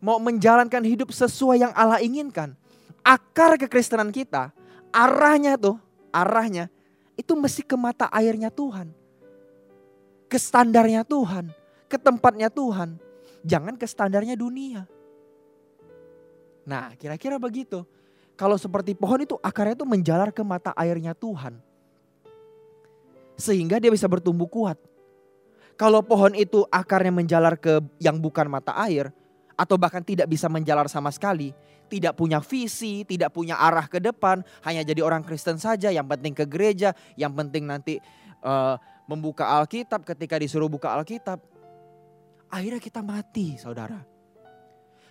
mau 0.00 0.16
menjalankan 0.16 0.80
hidup 0.80 1.12
sesuai 1.12 1.60
yang 1.60 1.72
Allah 1.76 2.00
inginkan, 2.00 2.56
akar 3.04 3.60
kekristenan 3.60 4.08
kita, 4.08 4.56
arahnya 4.88 5.60
tuh, 5.60 5.76
arahnya 6.08 6.72
itu 7.12 7.36
mesti 7.36 7.60
ke 7.60 7.76
mata 7.76 8.08
airnya 8.08 8.48
Tuhan. 8.48 8.88
Ke 10.32 10.40
standarnya 10.40 11.04
Tuhan, 11.04 11.52
ke 11.92 12.00
tempatnya 12.00 12.48
Tuhan. 12.48 12.96
Jangan 13.44 13.76
ke 13.76 13.84
standarnya 13.84 14.32
dunia. 14.32 14.88
Nah 16.64 16.96
kira-kira 16.96 17.36
begitu. 17.36 17.84
Kalau 18.32 18.56
seperti 18.56 18.96
pohon 18.96 19.28
itu 19.28 19.36
akarnya 19.44 19.76
itu 19.76 19.84
menjalar 19.84 20.32
ke 20.32 20.40
mata 20.40 20.72
airnya 20.72 21.12
Tuhan. 21.12 21.60
Sehingga 23.36 23.76
dia 23.76 23.92
bisa 23.92 24.08
bertumbuh 24.08 24.48
kuat. 24.48 24.87
Kalau 25.78 26.02
pohon 26.02 26.34
itu 26.34 26.66
akarnya 26.74 27.14
menjalar 27.14 27.54
ke 27.54 27.78
yang 28.02 28.18
bukan 28.18 28.50
mata 28.50 28.74
air, 28.82 29.14
atau 29.58 29.74
bahkan 29.74 30.02
tidak 30.02 30.26
bisa 30.26 30.50
menjalar 30.50 30.90
sama 30.90 31.10
sekali, 31.14 31.54
tidak 31.86 32.14
punya 32.14 32.42
visi, 32.42 33.02
tidak 33.02 33.34
punya 33.34 33.58
arah 33.58 33.86
ke 33.90 34.02
depan, 34.02 34.42
hanya 34.62 34.82
jadi 34.86 35.02
orang 35.02 35.22
Kristen 35.22 35.58
saja, 35.58 35.90
yang 35.90 36.06
penting 36.06 36.34
ke 36.34 36.46
gereja, 36.46 36.94
yang 37.14 37.34
penting 37.34 37.66
nanti 37.66 37.98
uh, 38.42 38.78
membuka 39.10 39.46
Alkitab 39.46 40.06
ketika 40.06 40.38
disuruh 40.38 40.70
buka 40.70 40.94
Alkitab. 40.94 41.42
Akhirnya 42.50 42.82
kita 42.82 43.02
mati, 43.02 43.58
saudara. 43.58 44.02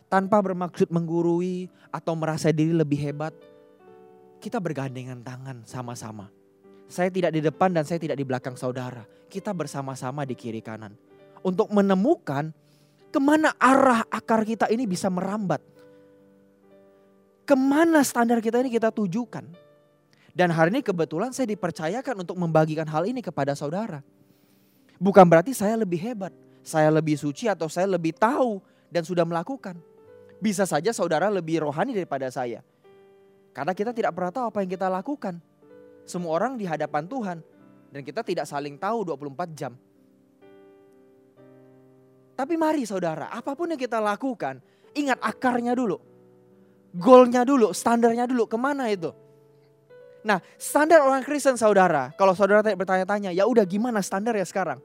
Tanpa 0.08 0.40
bermaksud 0.40 0.88
menggurui 0.88 1.68
atau 1.92 2.16
merasa 2.16 2.52
diri 2.52 2.72
lebih 2.72 3.00
hebat, 3.04 3.36
kita 4.40 4.60
bergandengan 4.60 5.20
tangan 5.24 5.68
sama-sama. 5.68 6.32
Saya 6.88 7.12
tidak 7.12 7.36
di 7.36 7.43
depan 7.43 7.76
dan 7.76 7.84
saya 7.84 8.00
tidak 8.00 8.15
di 8.15 8.23
belakang 8.23 8.56
saudara. 8.56 9.04
Kita 9.28 9.52
bersama-sama 9.52 10.23
di 10.23 10.36
kiri 10.39 10.63
kanan. 10.63 10.95
Untuk 11.43 11.69
menemukan 11.71 12.52
Ke 13.08 13.23
mana 13.23 13.56
arah 13.56 14.04
akar 14.12 14.43
kita 14.43 14.67
ini 14.67 14.84
bisa 14.84 15.08
merambat? 15.08 15.63
Ke 17.47 17.56
mana 17.56 18.04
standar 18.04 18.43
kita 18.43 18.60
ini 18.60 18.67
kita 18.67 18.91
tujukan? 18.91 19.47
Dan 20.36 20.52
hari 20.52 20.76
ini 20.76 20.84
kebetulan 20.84 21.32
saya 21.32 21.47
dipercayakan 21.50 22.28
untuk 22.28 22.36
membagikan 22.36 22.86
hal 22.86 23.08
ini 23.08 23.23
kepada 23.23 23.56
saudara. 23.56 24.04
Bukan 25.00 25.26
berarti 25.26 25.56
saya 25.56 25.80
lebih 25.80 25.97
hebat, 25.97 26.30
saya 26.62 26.91
lebih 26.93 27.17
suci 27.17 27.47
atau 27.47 27.65
saya 27.71 27.88
lebih 27.88 28.13
tahu 28.13 28.60
dan 28.91 29.02
sudah 29.02 29.26
melakukan. 29.26 29.80
Bisa 30.38 30.67
saja 30.69 30.93
saudara 30.93 31.32
lebih 31.32 31.65
rohani 31.65 31.95
daripada 31.95 32.30
saya. 32.30 32.62
Karena 33.56 33.73
kita 33.73 33.95
tidak 33.95 34.13
pernah 34.13 34.30
tahu 34.30 34.45
apa 34.52 34.62
yang 34.62 34.69
kita 34.69 34.86
lakukan. 34.91 35.41
Semua 36.08 36.39
orang 36.39 36.56
di 36.56 36.63
hadapan 36.63 37.04
Tuhan 37.04 37.38
dan 37.91 38.02
kita 38.02 38.24
tidak 38.24 38.48
saling 38.48 38.80
tahu 38.80 39.04
24 39.04 39.52
jam. 39.52 39.76
Tapi 42.38 42.54
mari 42.56 42.88
saudara, 42.88 43.28
apa 43.28 43.58
pun 43.58 43.74
yang 43.74 43.82
kita 43.82 44.00
lakukan, 44.00 44.63
ingat 44.96 45.20
akarnya 45.20 45.76
dulu. 45.76 46.00
Goalnya 46.96 47.43
dulu, 47.43 47.76
standarnya 47.76 48.24
dulu, 48.24 48.48
ke 48.48 48.56
mana 48.56 48.88
itu? 48.88 49.12
Nah 50.24 50.43
standar 50.56 51.04
orang 51.04 51.22
Kristen 51.24 51.60
saudara, 51.60 52.15
kalau 52.15 52.32
saudara 52.32 52.63
bertanya-tanya, 52.63 53.36
ya 53.36 53.43
udah 53.43 53.67
gimana 53.67 54.00
standar 54.00 54.34
ya 54.38 54.48
sekarang? 54.48 54.80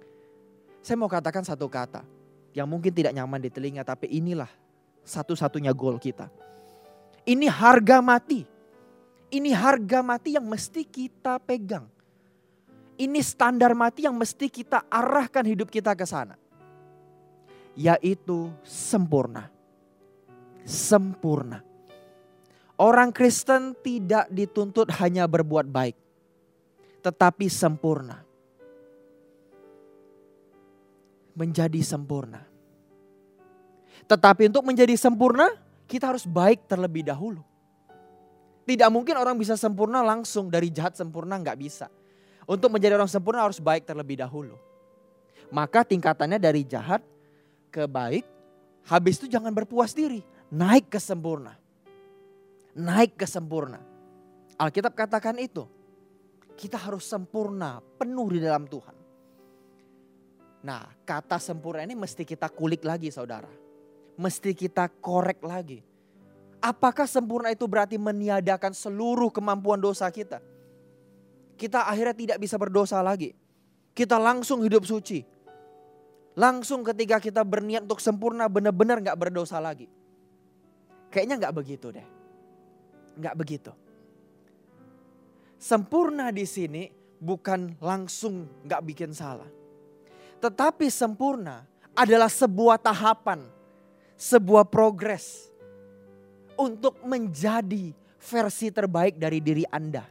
Saya 0.82 0.98
mau 0.98 1.06
katakan 1.06 1.46
satu 1.46 1.70
kata, 1.70 2.02
yang 2.50 2.66
mungkin 2.66 2.90
tidak 2.90 3.14
nyaman 3.14 3.38
di 3.38 3.50
telinga, 3.52 3.86
tapi 3.86 4.10
inilah 4.10 4.50
satu-satunya 5.06 5.70
goal 5.70 5.96
kita. 6.02 6.30
Ini 7.22 7.46
harga 7.46 8.02
mati. 8.02 8.51
Ini 9.32 9.50
harga 9.56 10.04
mati 10.04 10.36
yang 10.36 10.44
mesti 10.44 10.84
kita 10.84 11.40
pegang. 11.40 11.88
Ini 13.00 13.18
standar 13.24 13.72
mati 13.72 14.04
yang 14.04 14.14
mesti 14.14 14.52
kita 14.52 14.84
arahkan 14.92 15.48
hidup 15.48 15.72
kita 15.72 15.96
ke 15.96 16.04
sana 16.04 16.36
yaitu 17.78 18.52
sempurna. 18.64 19.48
Sempurna. 20.62 21.64
Orang 22.78 23.14
Kristen 23.14 23.78
tidak 23.78 24.26
dituntut 24.32 24.90
hanya 24.98 25.28
berbuat 25.28 25.70
baik, 25.70 25.96
tetapi 27.04 27.46
sempurna. 27.46 28.22
Menjadi 31.32 31.80
sempurna. 31.80 32.42
Tetapi 34.04 34.50
untuk 34.50 34.66
menjadi 34.66 34.92
sempurna, 34.98 35.48
kita 35.86 36.10
harus 36.12 36.26
baik 36.26 36.66
terlebih 36.66 37.06
dahulu. 37.06 37.40
Tidak 38.62 38.88
mungkin 38.94 39.18
orang 39.18 39.34
bisa 39.34 39.58
sempurna 39.58 40.06
langsung 40.06 40.46
dari 40.46 40.70
jahat 40.70 40.94
sempurna, 40.94 41.34
nggak 41.38 41.58
bisa. 41.58 41.90
Untuk 42.46 42.70
menjadi 42.70 42.94
orang 42.94 43.10
sempurna 43.10 43.42
harus 43.42 43.58
baik 43.58 43.86
terlebih 43.86 44.22
dahulu. 44.22 44.54
Maka 45.50 45.82
tingkatannya 45.82 46.38
dari 46.38 46.62
jahat 46.64 47.02
ke 47.68 47.84
baik, 47.84 48.24
habis 48.86 49.18
itu 49.18 49.26
jangan 49.28 49.52
berpuas 49.52 49.92
diri, 49.92 50.22
naik 50.48 50.88
ke 50.88 51.00
sempurna. 51.02 51.58
Naik 52.72 53.20
ke 53.20 53.26
sempurna. 53.28 53.82
Alkitab 54.56 54.96
katakan 54.96 55.36
itu. 55.42 55.68
Kita 56.56 56.78
harus 56.78 57.02
sempurna, 57.04 57.82
penuh 57.98 58.28
di 58.32 58.40
dalam 58.40 58.64
Tuhan. 58.70 58.96
Nah, 60.62 60.86
kata 61.02 61.42
sempurna 61.42 61.82
ini 61.82 61.98
mesti 61.98 62.22
kita 62.22 62.46
kulik 62.46 62.86
lagi, 62.86 63.10
saudara. 63.10 63.50
Mesti 64.14 64.54
kita 64.54 64.86
korek 65.02 65.42
lagi. 65.42 65.82
Apakah 66.62 67.10
sempurna 67.10 67.50
itu 67.50 67.66
berarti 67.66 67.98
meniadakan 67.98 68.70
seluruh 68.70 69.34
kemampuan 69.34 69.82
dosa 69.82 70.06
kita? 70.14 70.38
Kita 71.58 71.90
akhirnya 71.90 72.14
tidak 72.14 72.38
bisa 72.38 72.54
berdosa 72.54 73.02
lagi. 73.02 73.34
Kita 73.90 74.14
langsung 74.14 74.62
hidup 74.62 74.86
suci. 74.86 75.26
Langsung 76.38 76.86
ketika 76.86 77.18
kita 77.18 77.42
berniat 77.42 77.82
untuk 77.82 77.98
sempurna 77.98 78.46
benar-benar 78.46 79.02
nggak 79.02 79.18
berdosa 79.18 79.58
lagi. 79.58 79.90
Kayaknya 81.10 81.44
nggak 81.44 81.54
begitu 81.58 81.90
deh. 81.90 82.06
Nggak 83.18 83.34
begitu. 83.36 83.72
Sempurna 85.58 86.30
di 86.30 86.46
sini 86.46 86.88
bukan 87.18 87.74
langsung 87.82 88.46
nggak 88.64 88.82
bikin 88.86 89.10
salah. 89.10 89.50
Tetapi 90.38 90.86
sempurna 90.88 91.66
adalah 91.92 92.30
sebuah 92.32 92.80
tahapan, 92.80 93.44
sebuah 94.14 94.66
progres 94.70 95.51
untuk 96.56 97.00
menjadi 97.04 97.94
versi 98.22 98.70
terbaik 98.70 99.18
dari 99.18 99.42
diri 99.42 99.66
Anda. 99.66 100.06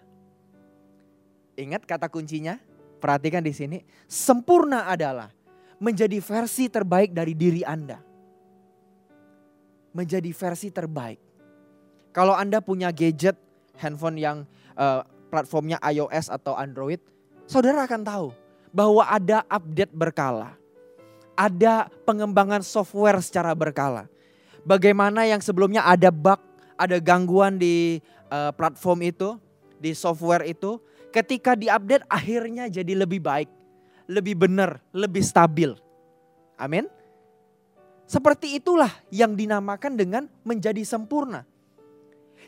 Ingat 1.56 1.88
kata 1.88 2.12
kuncinya? 2.12 2.60
Perhatikan 3.02 3.42
di 3.42 3.50
sini, 3.50 3.82
sempurna 4.06 4.86
adalah 4.86 5.34
menjadi 5.82 6.22
versi 6.22 6.70
terbaik 6.70 7.18
dari 7.18 7.34
diri 7.34 7.66
Anda. 7.66 7.98
Menjadi 9.92 10.30
versi 10.30 10.70
terbaik. 10.70 11.18
Kalau 12.14 12.38
Anda 12.38 12.62
punya 12.62 12.94
gadget, 12.94 13.36
handphone 13.82 14.22
yang 14.22 14.38
uh, 14.78 15.02
platformnya 15.34 15.82
iOS 15.82 16.30
atau 16.30 16.54
Android, 16.54 17.02
saudara 17.50 17.90
akan 17.90 18.02
tahu 18.06 18.28
bahwa 18.70 19.02
ada 19.10 19.42
update 19.50 19.92
berkala. 19.92 20.54
Ada 21.34 21.90
pengembangan 22.06 22.62
software 22.62 23.18
secara 23.24 23.58
berkala 23.58 24.06
bagaimana 24.66 25.26
yang 25.26 25.42
sebelumnya 25.42 25.86
ada 25.86 26.10
bug, 26.14 26.40
ada 26.78 26.98
gangguan 26.98 27.58
di 27.58 28.02
uh, 28.30 28.54
platform 28.54 29.00
itu, 29.06 29.30
di 29.82 29.94
software 29.94 30.46
itu, 30.46 30.82
ketika 31.10 31.58
diupdate 31.58 32.06
akhirnya 32.08 32.70
jadi 32.70 32.94
lebih 33.06 33.22
baik, 33.22 33.50
lebih 34.10 34.36
benar, 34.38 34.80
lebih 34.94 35.22
stabil. 35.26 35.74
Amin. 36.58 36.86
Seperti 38.06 38.60
itulah 38.60 38.92
yang 39.08 39.34
dinamakan 39.34 39.96
dengan 39.96 40.24
menjadi 40.44 40.84
sempurna. 40.84 41.48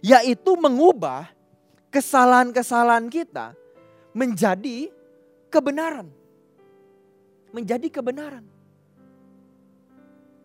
Yaitu 0.03 0.59
mengubah 0.59 1.31
kesalahan-kesalahan 1.87 3.07
kita 3.07 3.55
menjadi 4.11 4.91
kebenaran. 5.47 6.11
Menjadi 7.55 7.87
kebenaran 7.87 8.52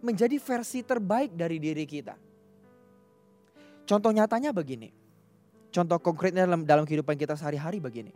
menjadi 0.00 0.38
versi 0.38 0.82
terbaik 0.86 1.34
dari 1.34 1.58
diri 1.58 1.84
kita. 1.84 2.14
Contoh 3.88 4.12
nyatanya 4.12 4.52
begini. 4.52 4.92
Contoh 5.72 5.98
konkretnya 6.00 6.44
dalam, 6.44 6.64
dalam 6.64 6.84
kehidupan 6.84 7.16
kita 7.16 7.34
sehari-hari 7.34 7.80
begini. 7.80 8.12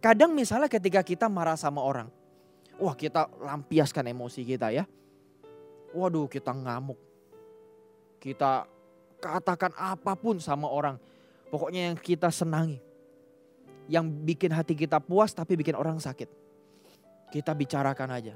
Kadang 0.00 0.36
misalnya 0.36 0.68
ketika 0.68 1.00
kita 1.00 1.26
marah 1.28 1.56
sama 1.56 1.80
orang. 1.80 2.08
Wah 2.76 2.92
kita 2.92 3.30
lampiaskan 3.40 4.12
emosi 4.12 4.44
kita 4.44 4.68
ya. 4.74 4.84
Waduh 5.94 6.28
kita 6.28 6.52
ngamuk. 6.52 6.98
Kita 8.20 8.68
katakan 9.20 9.72
apa 9.76 10.12
pun 10.16 10.36
sama 10.40 10.68
orang. 10.68 11.00
Pokoknya 11.48 11.92
yang 11.92 11.96
kita 11.96 12.28
senangi. 12.28 12.80
Yang 13.88 14.04
bikin 14.24 14.50
hati 14.52 14.74
kita 14.76 15.00
puas 15.00 15.32
tapi 15.32 15.56
bikin 15.56 15.76
orang 15.76 16.00
sakit. 16.00 16.28
Kita 17.32 17.52
bicarakan 17.52 18.10
aja 18.12 18.34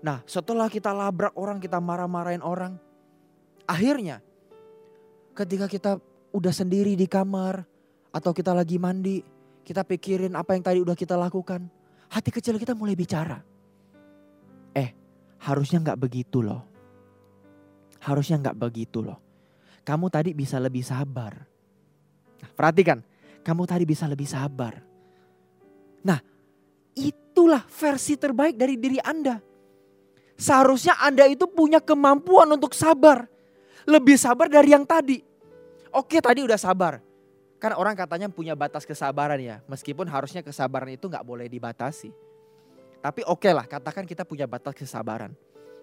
Nah 0.00 0.24
setelah 0.24 0.68
kita 0.72 0.92
labrak 0.92 1.36
orang, 1.36 1.60
kita 1.60 1.76
marah-marahin 1.80 2.40
orang. 2.40 2.76
Akhirnya 3.68 4.24
ketika 5.36 5.70
kita 5.70 5.92
udah 6.30 6.54
sendiri 6.54 6.94
di 6.94 7.06
kamar 7.10 7.66
atau 8.10 8.30
kita 8.34 8.54
lagi 8.54 8.78
mandi. 8.78 9.22
Kita 9.60 9.86
pikirin 9.86 10.34
apa 10.34 10.56
yang 10.56 10.64
tadi 10.66 10.78
udah 10.82 10.96
kita 10.98 11.14
lakukan. 11.14 11.62
Hati 12.10 12.30
kecil 12.34 12.58
kita 12.58 12.74
mulai 12.74 12.98
bicara. 12.98 13.38
Eh 14.74 14.90
harusnya 15.38 15.78
gak 15.84 16.00
begitu 16.00 16.42
loh. 16.42 16.66
Harusnya 18.02 18.50
gak 18.50 18.58
begitu 18.58 19.04
loh. 19.04 19.20
Kamu 19.86 20.10
tadi 20.10 20.34
bisa 20.34 20.58
lebih 20.58 20.82
sabar. 20.82 21.38
Nah, 22.40 22.50
perhatikan, 22.56 22.98
kamu 23.44 23.62
tadi 23.68 23.84
bisa 23.86 24.08
lebih 24.10 24.26
sabar. 24.26 24.80
Nah, 26.02 26.18
itulah 26.96 27.62
versi 27.68 28.16
terbaik 28.16 28.56
dari 28.56 28.74
diri 28.80 28.98
Anda. 28.98 29.38
Seharusnya 30.40 30.96
Anda 30.96 31.28
itu 31.28 31.44
punya 31.44 31.84
kemampuan 31.84 32.48
untuk 32.48 32.72
sabar. 32.72 33.28
Lebih 33.84 34.16
sabar 34.16 34.48
dari 34.48 34.72
yang 34.72 34.88
tadi. 34.88 35.20
Oke 35.92 36.16
tadi 36.24 36.40
udah 36.40 36.56
sabar. 36.56 37.04
Kan 37.60 37.76
orang 37.76 37.92
katanya 37.92 38.32
punya 38.32 38.56
batas 38.56 38.88
kesabaran 38.88 39.36
ya. 39.36 39.60
Meskipun 39.68 40.08
harusnya 40.08 40.40
kesabaran 40.40 40.96
itu 40.96 41.12
nggak 41.12 41.20
boleh 41.28 41.44
dibatasi. 41.44 42.08
Tapi 43.04 43.20
oke 43.28 43.44
okay 43.44 43.52
lah 43.52 43.68
katakan 43.68 44.08
kita 44.08 44.24
punya 44.24 44.48
batas 44.48 44.72
kesabaran. 44.72 45.36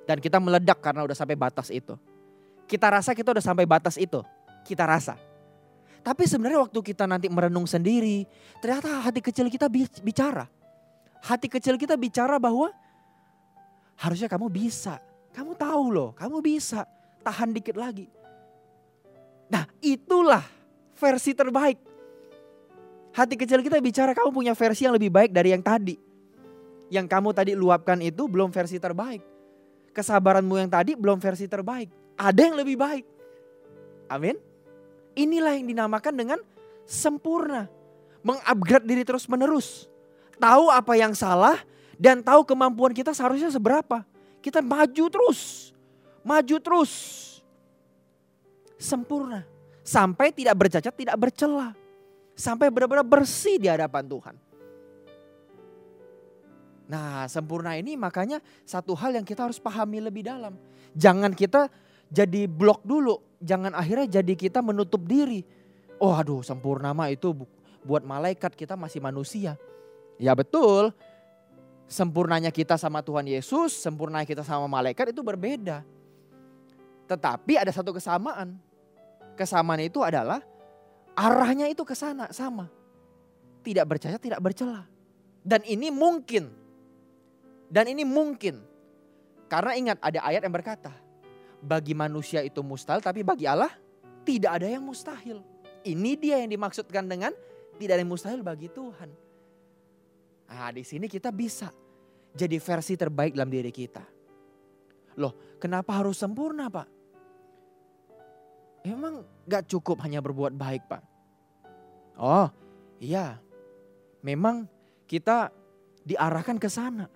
Dan 0.10 0.18
kita 0.18 0.42
meledak 0.42 0.82
karena 0.82 1.06
udah 1.06 1.14
sampai 1.14 1.38
batas 1.38 1.70
itu. 1.70 1.94
Kita 2.66 2.90
rasa 2.90 3.14
kita 3.14 3.38
udah 3.38 3.46
sampai 3.46 3.70
batas 3.70 3.94
itu. 4.02 4.26
Kita 4.66 4.90
rasa. 4.90 5.22
Tapi 6.02 6.26
sebenarnya 6.26 6.66
waktu 6.66 6.80
kita 6.82 7.06
nanti 7.06 7.30
merenung 7.30 7.70
sendiri. 7.70 8.26
Ternyata 8.58 9.06
hati 9.06 9.22
kecil 9.22 9.54
kita 9.54 9.70
bicara. 10.02 10.50
Hati 11.22 11.46
kecil 11.46 11.78
kita 11.78 11.94
bicara 11.94 12.42
bahwa 12.42 12.74
Harusnya 13.98 14.30
kamu 14.30 14.48
bisa. 14.48 15.02
Kamu 15.34 15.58
tahu 15.58 15.86
loh, 15.90 16.10
kamu 16.14 16.42
bisa. 16.42 16.86
Tahan 17.26 17.52
dikit 17.52 17.76
lagi. 17.76 18.08
Nah 19.50 19.66
itulah 19.82 20.46
versi 20.96 21.34
terbaik. 21.34 21.80
Hati 23.18 23.34
kecil 23.34 23.66
kita 23.66 23.82
bicara 23.82 24.14
kamu 24.14 24.30
punya 24.30 24.54
versi 24.54 24.86
yang 24.86 24.94
lebih 24.94 25.10
baik 25.10 25.34
dari 25.34 25.50
yang 25.50 25.66
tadi. 25.66 25.98
Yang 26.94 27.08
kamu 27.10 27.30
tadi 27.34 27.52
luapkan 27.58 27.98
itu 28.00 28.30
belum 28.30 28.54
versi 28.54 28.78
terbaik. 28.78 29.26
Kesabaranmu 29.92 30.56
yang 30.62 30.70
tadi 30.70 30.94
belum 30.94 31.18
versi 31.18 31.50
terbaik. 31.50 31.90
Ada 32.14 32.42
yang 32.54 32.56
lebih 32.62 32.78
baik. 32.78 33.06
Amin. 34.08 34.38
Inilah 35.18 35.58
yang 35.58 35.66
dinamakan 35.66 36.14
dengan 36.14 36.40
sempurna. 36.86 37.66
Mengupgrade 38.22 38.86
diri 38.86 39.02
terus 39.02 39.26
menerus. 39.26 39.90
Tahu 40.38 40.70
apa 40.70 40.94
yang 40.94 41.18
salah, 41.18 41.58
dan 41.98 42.22
tahu 42.22 42.46
kemampuan 42.46 42.94
kita 42.94 43.12
seharusnya 43.12 43.50
seberapa. 43.50 44.06
Kita 44.38 44.62
maju 44.62 45.06
terus, 45.10 45.74
maju 46.22 46.56
terus. 46.62 46.94
Sempurna. 48.78 49.42
Sampai 49.82 50.30
tidak 50.30 50.54
bercacat, 50.54 50.94
tidak 50.94 51.18
bercela. 51.18 51.74
Sampai 52.38 52.70
benar-benar 52.70 53.02
bersih 53.02 53.58
di 53.58 53.66
hadapan 53.66 54.06
Tuhan. 54.06 54.36
Nah 56.88 57.28
sempurna 57.28 57.76
ini 57.76 58.00
makanya 58.00 58.40
satu 58.64 58.96
hal 58.96 59.18
yang 59.20 59.26
kita 59.28 59.44
harus 59.44 59.60
pahami 59.60 60.00
lebih 60.00 60.24
dalam. 60.24 60.56
Jangan 60.96 61.36
kita 61.36 61.68
jadi 62.08 62.48
blok 62.48 62.86
dulu. 62.88 63.20
Jangan 63.44 63.76
akhirnya 63.76 64.22
jadi 64.22 64.34
kita 64.38 64.64
menutup 64.64 65.04
diri. 65.04 65.44
Oh 66.00 66.16
aduh 66.16 66.46
sempurna 66.46 66.94
mah 66.96 67.12
itu 67.12 67.34
buat 67.84 68.06
malaikat 68.06 68.56
kita 68.56 68.80
masih 68.80 69.04
manusia. 69.04 69.60
Ya 70.18 70.34
betul, 70.34 70.96
sempurnanya 71.88 72.52
kita 72.52 72.76
sama 72.76 73.00
Tuhan 73.02 73.26
Yesus, 73.26 73.74
sempurnanya 73.74 74.28
kita 74.28 74.44
sama 74.44 74.68
malaikat 74.68 75.16
itu 75.16 75.24
berbeda. 75.24 75.82
Tetapi 77.08 77.56
ada 77.56 77.72
satu 77.72 77.96
kesamaan. 77.96 78.60
Kesamaan 79.40 79.82
itu 79.82 80.04
adalah 80.04 80.44
arahnya 81.16 81.72
itu 81.72 81.88
ke 81.88 81.96
sana 81.96 82.30
sama. 82.36 82.68
Tidak 83.64 83.84
bercacat, 83.88 84.20
tidak 84.20 84.44
bercela. 84.44 84.84
Dan 85.42 85.64
ini 85.64 85.88
mungkin. 85.88 86.52
Dan 87.72 87.88
ini 87.88 88.04
mungkin. 88.04 88.60
Karena 89.48 89.72
ingat 89.80 89.98
ada 90.04 90.20
ayat 90.28 90.44
yang 90.44 90.52
berkata, 90.52 90.92
bagi 91.64 91.96
manusia 91.98 92.44
itu 92.46 92.62
mustahil 92.62 93.02
tapi 93.02 93.26
bagi 93.26 93.50
Allah 93.50 93.72
tidak 94.28 94.60
ada 94.60 94.68
yang 94.68 94.84
mustahil. 94.84 95.40
Ini 95.88 96.12
dia 96.20 96.36
yang 96.44 96.52
dimaksudkan 96.52 97.08
dengan 97.08 97.32
tidak 97.80 97.94
ada 97.96 98.02
yang 98.04 98.12
mustahil 98.12 98.42
bagi 98.44 98.68
Tuhan. 98.68 99.27
Nah 100.48 100.72
di 100.72 100.84
sini 100.84 101.12
kita 101.12 101.32
bisa 101.32 101.70
jadi 102.32 102.58
versi 102.60 102.94
terbaik 102.96 103.36
dalam 103.36 103.52
diri 103.52 103.72
kita. 103.72 104.04
Loh 105.20 105.60
kenapa 105.60 106.00
harus 106.00 106.16
sempurna 106.16 106.72
pak? 106.72 106.88
Emang 108.88 109.28
gak 109.44 109.68
cukup 109.68 110.00
hanya 110.08 110.24
berbuat 110.24 110.56
baik 110.56 110.88
pak? 110.88 111.04
Oh 112.18 112.48
iya 113.04 113.38
memang 114.24 114.66
kita 115.06 115.52
diarahkan 116.08 116.56
ke 116.56 116.72
sana. 116.72 117.12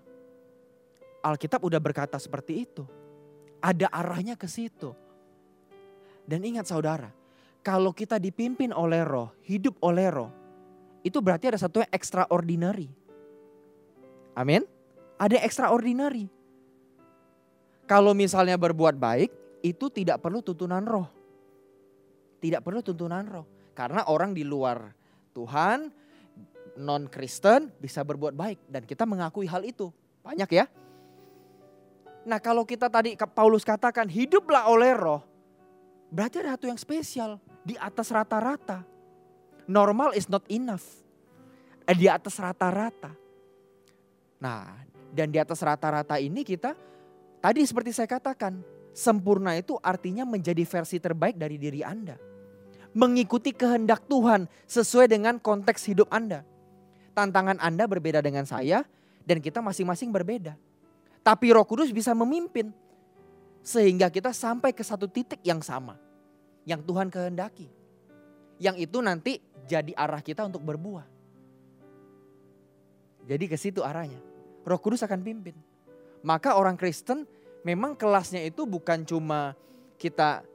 Alkitab 1.22 1.62
udah 1.63 1.80
berkata 1.80 2.20
seperti 2.20 2.65
itu. 2.65 2.84
Ada 3.62 3.88
arahnya 3.94 4.34
ke 4.34 4.50
situ. 4.50 4.91
Dan 6.26 6.41
ingat 6.41 6.65
saudara, 6.65 7.13
kalau 7.62 7.94
kita 7.94 8.17
dipimpin 8.17 8.74
oleh 8.74 9.06
roh, 9.06 9.30
hidup 9.46 9.78
oleh 9.86 10.10
roh, 10.10 10.32
itu 11.06 11.22
berarti 11.22 11.54
ada 11.54 11.60
satu 11.62 11.86
yang 11.86 11.91
extraordinary. 11.94 12.89
Amin. 14.36 14.63
Ada 15.20 15.41
extraordinary. 15.46 16.32
Kalau 17.86 18.15
misalnya 18.15 18.56
berbuat 18.56 18.96
baik, 18.96 19.30
itu 19.62 19.91
tidak 19.91 20.22
perlu 20.24 20.41
tuntunan 20.41 20.84
roh. 20.84 21.08
tidak 22.41 22.65
perlu 22.65 22.82
tuntunan 22.82 23.22
roh. 23.30 23.46
Karena 23.78 24.10
orang 24.10 24.34
di 24.34 24.41
luar 24.41 24.89
Tuhan, 25.30 25.94
non 26.82 27.06
Kristen 27.06 27.70
bisa 27.78 28.02
berbuat 28.02 28.34
baik 28.34 28.65
dan 28.65 28.82
kita 28.82 29.06
mengakui 29.06 29.46
hal 29.46 29.62
itu. 29.62 29.94
Banyak 30.26 30.50
ya. 30.50 30.65
Nah 32.26 32.41
kalau 32.41 32.65
kita 32.65 32.89
tadi 32.89 33.13
Paulus 33.13 33.62
katakan 33.62 34.10
hiduplah 34.10 34.65
oleh 34.70 34.94
roh, 34.98 35.22
berarti 36.10 36.41
ada 36.41 36.58
satu 36.58 36.65
yang 36.65 36.82
spesial 36.82 37.38
di 37.62 37.78
atas 37.78 38.10
rata-rata. 38.10 38.82
Normal 39.70 40.17
is 40.17 40.26
not 40.26 40.41
enough. 40.50 40.84
Eh, 41.86 41.94
di 41.94 42.10
atas 42.10 42.41
rata-rata. 42.41 43.21
Nah 44.41 44.82
dan 45.13 45.30
di 45.30 45.38
atas 45.38 45.62
rata-rata 45.62 46.17
ini 46.17 46.41
kita 46.41 46.73
tadi 47.39 47.62
seperti 47.62 47.93
saya 47.93 48.10
katakan 48.10 48.60
sempurna 48.91 49.56
itu 49.56 49.80
artinya 49.80 50.27
menjadi 50.27 50.63
versi 50.67 50.97
terbaik 50.97 51.38
dari 51.38 51.56
diri 51.62 51.86
Anda. 51.86 52.17
Mengikuti 52.91 53.56
kehendak 53.56 54.04
Tuhan 54.12 54.51
sesuai 54.67 55.08
dengan 55.08 55.39
konteks 55.39 55.88
hidup 55.88 56.12
Anda. 56.12 56.43
Tantangan 57.15 57.60
Anda 57.63 57.88
berbeda 57.88 58.19
dengan 58.19 58.43
saya 58.43 58.84
dan 59.23 59.39
kita 59.39 59.63
masing-masing 59.63 60.12
berbeda. 60.12 60.60
Tapi 61.21 61.54
Roh 61.56 61.63
Kudus 61.63 61.93
bisa 61.93 62.12
memimpin 62.12 62.73
sehingga 63.62 64.10
kita 64.10 64.34
sampai 64.34 64.73
ke 64.73 64.82
satu 64.82 65.06
titik 65.06 65.39
yang 65.45 65.62
sama 65.62 65.95
yang 66.65 66.82
Tuhan 66.82 67.08
kehendaki. 67.13 67.69
Yang 68.62 68.89
itu 68.89 68.97
nanti 69.01 69.41
jadi 69.65 69.93
arah 69.97 70.21
kita 70.21 70.45
untuk 70.45 70.62
berbuah. 70.62 71.06
Jadi 73.25 73.45
ke 73.49 73.58
situ 73.58 73.82
arahnya. 73.82 74.31
Roh 74.62 74.80
Kudus 74.82 75.02
akan 75.06 75.19
pimpin. 75.21 75.56
Maka 76.21 76.58
orang 76.58 76.78
Kristen 76.78 77.26
memang 77.65 77.97
kelasnya 77.97 78.41
itu 78.45 78.65
bukan 78.65 79.02
cuma 79.06 79.58
kita 79.97 80.45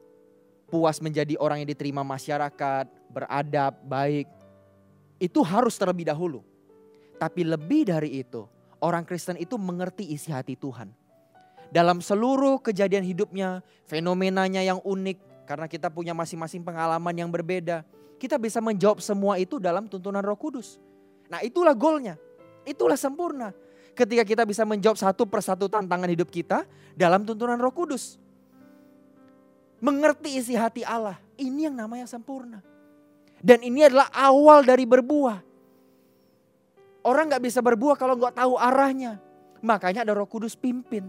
puas 0.66 0.98
menjadi 0.98 1.38
orang 1.38 1.62
yang 1.62 1.70
diterima 1.70 2.02
masyarakat, 2.02 2.86
beradab, 3.10 3.74
baik. 3.86 4.26
Itu 5.22 5.42
harus 5.46 5.78
terlebih 5.78 6.06
dahulu. 6.10 6.42
Tapi 7.16 7.46
lebih 7.46 7.88
dari 7.88 8.20
itu, 8.20 8.44
orang 8.82 9.06
Kristen 9.06 9.40
itu 9.40 9.56
mengerti 9.56 10.04
isi 10.12 10.28
hati 10.28 10.58
Tuhan. 10.58 10.92
Dalam 11.72 11.98
seluruh 11.98 12.62
kejadian 12.62 13.02
hidupnya, 13.02 13.64
fenomenanya 13.88 14.62
yang 14.62 14.78
unik, 14.84 15.48
karena 15.48 15.66
kita 15.66 15.88
punya 15.88 16.12
masing-masing 16.12 16.62
pengalaman 16.62 17.14
yang 17.16 17.30
berbeda, 17.32 17.82
kita 18.20 18.36
bisa 18.36 18.60
menjawab 18.60 19.00
semua 19.00 19.40
itu 19.40 19.56
dalam 19.56 19.88
tuntunan 19.88 20.20
Roh 20.20 20.36
Kudus. 20.36 20.76
Nah, 21.26 21.42
itulah 21.42 21.72
goalnya, 21.72 22.20
itulah 22.68 22.98
sempurna. 22.98 23.50
Ketika 23.96 24.28
kita 24.28 24.44
bisa 24.44 24.68
menjawab 24.68 25.00
satu 25.00 25.24
persatu 25.24 25.72
tantangan 25.72 26.12
hidup 26.12 26.28
kita 26.28 26.68
dalam 26.92 27.24
tuntunan 27.24 27.56
Roh 27.56 27.72
Kudus, 27.72 28.20
mengerti 29.80 30.36
isi 30.36 30.52
hati 30.52 30.84
Allah, 30.84 31.16
ini 31.40 31.64
yang 31.64 31.72
namanya 31.72 32.04
sempurna. 32.04 32.60
Dan 33.40 33.64
ini 33.64 33.88
adalah 33.88 34.12
awal 34.12 34.68
dari 34.68 34.84
berbuah. 34.84 35.40
Orang 37.08 37.32
nggak 37.32 37.40
bisa 37.40 37.64
berbuah 37.64 37.96
kalau 37.96 38.20
nggak 38.20 38.36
tahu 38.36 38.60
arahnya. 38.60 39.16
Makanya 39.64 40.04
ada 40.04 40.12
Roh 40.12 40.28
Kudus 40.28 40.52
pimpin. 40.52 41.08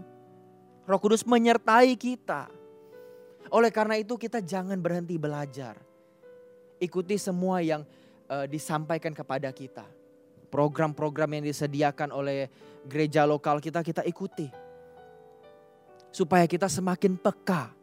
Roh 0.88 1.00
Kudus 1.02 1.28
menyertai 1.28 1.92
kita. 1.92 2.48
Oleh 3.52 3.68
karena 3.68 4.00
itu 4.00 4.16
kita 4.16 4.40
jangan 4.40 4.80
berhenti 4.80 5.20
belajar. 5.20 5.76
Ikuti 6.80 7.20
semua 7.20 7.60
yang 7.60 7.84
uh, 8.30 8.48
disampaikan 8.48 9.12
kepada 9.12 9.52
kita. 9.52 9.97
Program-program 10.48 11.38
yang 11.38 11.44
disediakan 11.44 12.08
oleh 12.12 12.48
gereja 12.88 13.28
lokal 13.28 13.60
kita 13.60 13.84
kita 13.84 14.02
ikuti. 14.08 14.48
Supaya 16.08 16.48
kita 16.48 16.66
semakin 16.66 17.20
peka. 17.20 17.76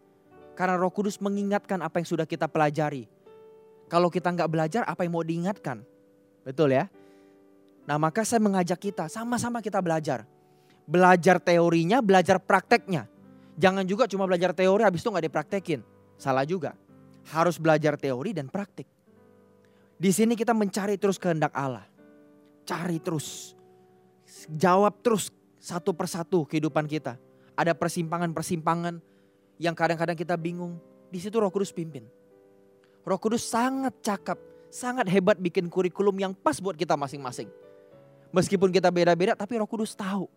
Karena 0.56 0.80
Roh 0.80 0.90
Kudus 0.90 1.22
mengingatkan 1.22 1.84
apa 1.84 2.02
yang 2.02 2.08
sudah 2.08 2.26
kita 2.26 2.50
pelajari. 2.50 3.06
Kalau 3.86 4.10
kita 4.10 4.34
nggak 4.34 4.50
belajar 4.50 4.82
apa 4.88 5.06
yang 5.06 5.14
mau 5.14 5.22
diingatkan? 5.22 5.86
Betul 6.42 6.74
ya? 6.74 6.90
Nah 7.86 8.02
maka 8.02 8.26
saya 8.26 8.42
mengajak 8.42 8.82
kita 8.82 9.06
sama-sama 9.06 9.62
kita 9.62 9.78
belajar. 9.78 10.26
Belajar 10.90 11.38
teorinya, 11.38 12.02
belajar 12.02 12.42
prakteknya. 12.42 13.06
Jangan 13.56 13.86
juga 13.86 14.10
cuma 14.10 14.26
belajar 14.26 14.52
teori 14.52 14.82
habis 14.84 15.06
itu 15.06 15.10
nggak 15.10 15.26
dipraktekin. 15.30 15.80
Salah 16.18 16.44
juga. 16.44 16.74
Harus 17.30 17.58
belajar 17.62 17.98
teori 17.98 18.34
dan 18.34 18.50
praktik. 18.50 18.86
Di 19.96 20.12
sini 20.12 20.36
kita 20.36 20.52
mencari 20.52 21.00
terus 21.00 21.16
kehendak 21.16 21.56
Allah. 21.56 21.88
Cari 22.66 22.98
terus. 22.98 23.54
Jawab 24.50 25.00
terus 25.06 25.30
satu 25.62 25.94
persatu 25.94 26.46
kehidupan 26.50 26.90
kita. 26.90 27.18
Ada 27.56 27.72
persimpangan-persimpangan 27.78 29.00
yang 29.62 29.74
kadang-kadang 29.78 30.18
kita 30.18 30.36
bingung. 30.36 30.82
Di 31.14 31.22
situ 31.22 31.38
Roh 31.40 31.54
Kudus 31.54 31.72
pimpin. 31.72 32.04
Roh 33.06 33.22
Kudus 33.22 33.46
sangat 33.46 33.94
cakap, 34.02 34.42
sangat 34.74 35.06
hebat 35.08 35.38
bikin 35.38 35.70
kurikulum 35.70 36.18
yang 36.20 36.34
pas 36.34 36.58
buat 36.58 36.76
kita 36.76 36.98
masing-masing. 36.98 37.48
Meskipun 38.34 38.74
kita 38.74 38.92
beda-beda 38.92 39.38
tapi 39.38 39.62
Roh 39.62 39.70
Kudus 39.70 39.96
tahu. 39.96 40.28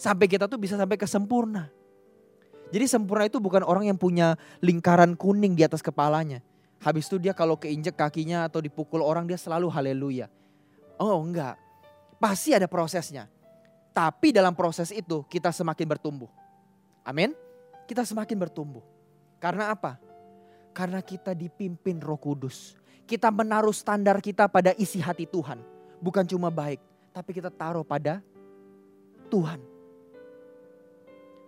Sampai 0.00 0.26
kita 0.26 0.50
tuh 0.50 0.58
bisa 0.58 0.74
sampai 0.74 0.96
ke 0.96 1.06
sempurna. 1.06 1.70
Jadi 2.68 2.84
sempurna 2.84 3.24
itu 3.24 3.40
bukan 3.40 3.64
orang 3.64 3.88
yang 3.88 3.96
punya 3.96 4.36
lingkaran 4.60 5.16
kuning 5.16 5.56
di 5.56 5.64
atas 5.64 5.80
kepalanya. 5.80 6.44
Habis 6.78 7.10
itu 7.10 7.18
dia 7.18 7.34
kalau 7.34 7.58
keinjek 7.58 7.98
kakinya 7.98 8.46
atau 8.46 8.62
dipukul 8.62 9.02
orang 9.02 9.26
dia 9.26 9.40
selalu 9.40 9.66
haleluya. 9.72 10.30
Oh 10.98 11.22
enggak. 11.22 11.56
Pasti 12.18 12.52
ada 12.52 12.66
prosesnya. 12.66 13.30
Tapi 13.94 14.34
dalam 14.34 14.54
proses 14.54 14.90
itu 14.94 15.22
kita 15.26 15.50
semakin 15.54 15.86
bertumbuh. 15.86 16.30
Amin. 17.06 17.34
Kita 17.86 18.04
semakin 18.04 18.36
bertumbuh. 18.36 18.84
Karena 19.38 19.72
apa? 19.72 19.96
Karena 20.74 21.02
kita 21.02 21.34
dipimpin 21.34 21.98
roh 22.02 22.18
kudus. 22.18 22.76
Kita 23.08 23.32
menaruh 23.32 23.72
standar 23.72 24.20
kita 24.20 24.50
pada 24.50 24.76
isi 24.76 25.00
hati 25.00 25.24
Tuhan 25.24 25.78
bukan 25.98 26.24
cuma 26.24 26.48
baik, 26.48 26.80
tapi 27.10 27.30
kita 27.34 27.50
taruh 27.50 27.82
pada 27.82 28.22
Tuhan. 29.28 29.60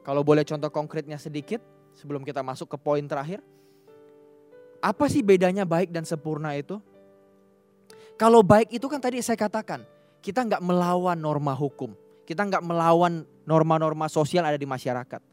Kalau 0.03 0.23
boleh 0.27 0.43
contoh 0.43 0.71
konkretnya 0.73 1.17
sedikit 1.17 1.63
sebelum 1.95 2.27
kita 2.27 2.43
masuk 2.43 2.77
ke 2.77 2.79
poin 2.81 3.05
terakhir. 3.07 3.41
Apa 4.81 5.07
sih 5.13 5.21
bedanya 5.21 5.69
baik 5.69 5.93
dan 5.93 6.09
sempurna 6.09 6.57
itu? 6.57 6.81
Kalau 8.20 8.44
baik 8.44 8.68
itu 8.76 8.85
kan 8.85 9.00
tadi 9.00 9.24
saya 9.24 9.40
katakan, 9.40 9.80
kita 10.20 10.44
nggak 10.44 10.61
melawan 10.61 11.16
norma 11.16 11.56
hukum. 11.56 11.96
Kita 12.28 12.44
nggak 12.44 12.61
melawan 12.61 13.24
norma-norma 13.48 14.12
sosial 14.12 14.44
ada 14.44 14.61
di 14.61 14.68
masyarakat. 14.68 15.24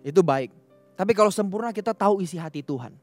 Itu 0.00 0.24
baik. 0.24 0.48
Tapi 0.96 1.12
kalau 1.12 1.28
sempurna 1.28 1.68
kita 1.76 1.92
tahu 1.92 2.24
isi 2.24 2.40
hati 2.40 2.64
Tuhan. 2.64 2.96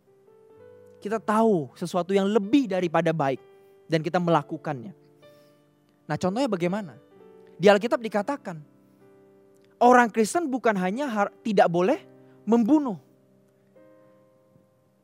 Kita 0.97 1.21
tahu 1.21 1.77
sesuatu 1.77 2.09
yang 2.09 2.25
lebih 2.25 2.65
daripada 2.65 3.13
baik 3.13 3.37
dan 3.85 4.01
kita 4.01 4.17
melakukannya. 4.17 4.97
Nah 6.09 6.17
contohnya 6.17 6.49
bagaimana? 6.49 6.97
Di 7.53 7.69
Alkitab 7.69 8.01
dikatakan, 8.01 8.57
orang 9.77 10.09
Kristen 10.09 10.49
bukan 10.49 10.73
hanya 10.73 11.29
tidak 11.45 11.69
boleh 11.69 12.01
membunuh. 12.49 12.97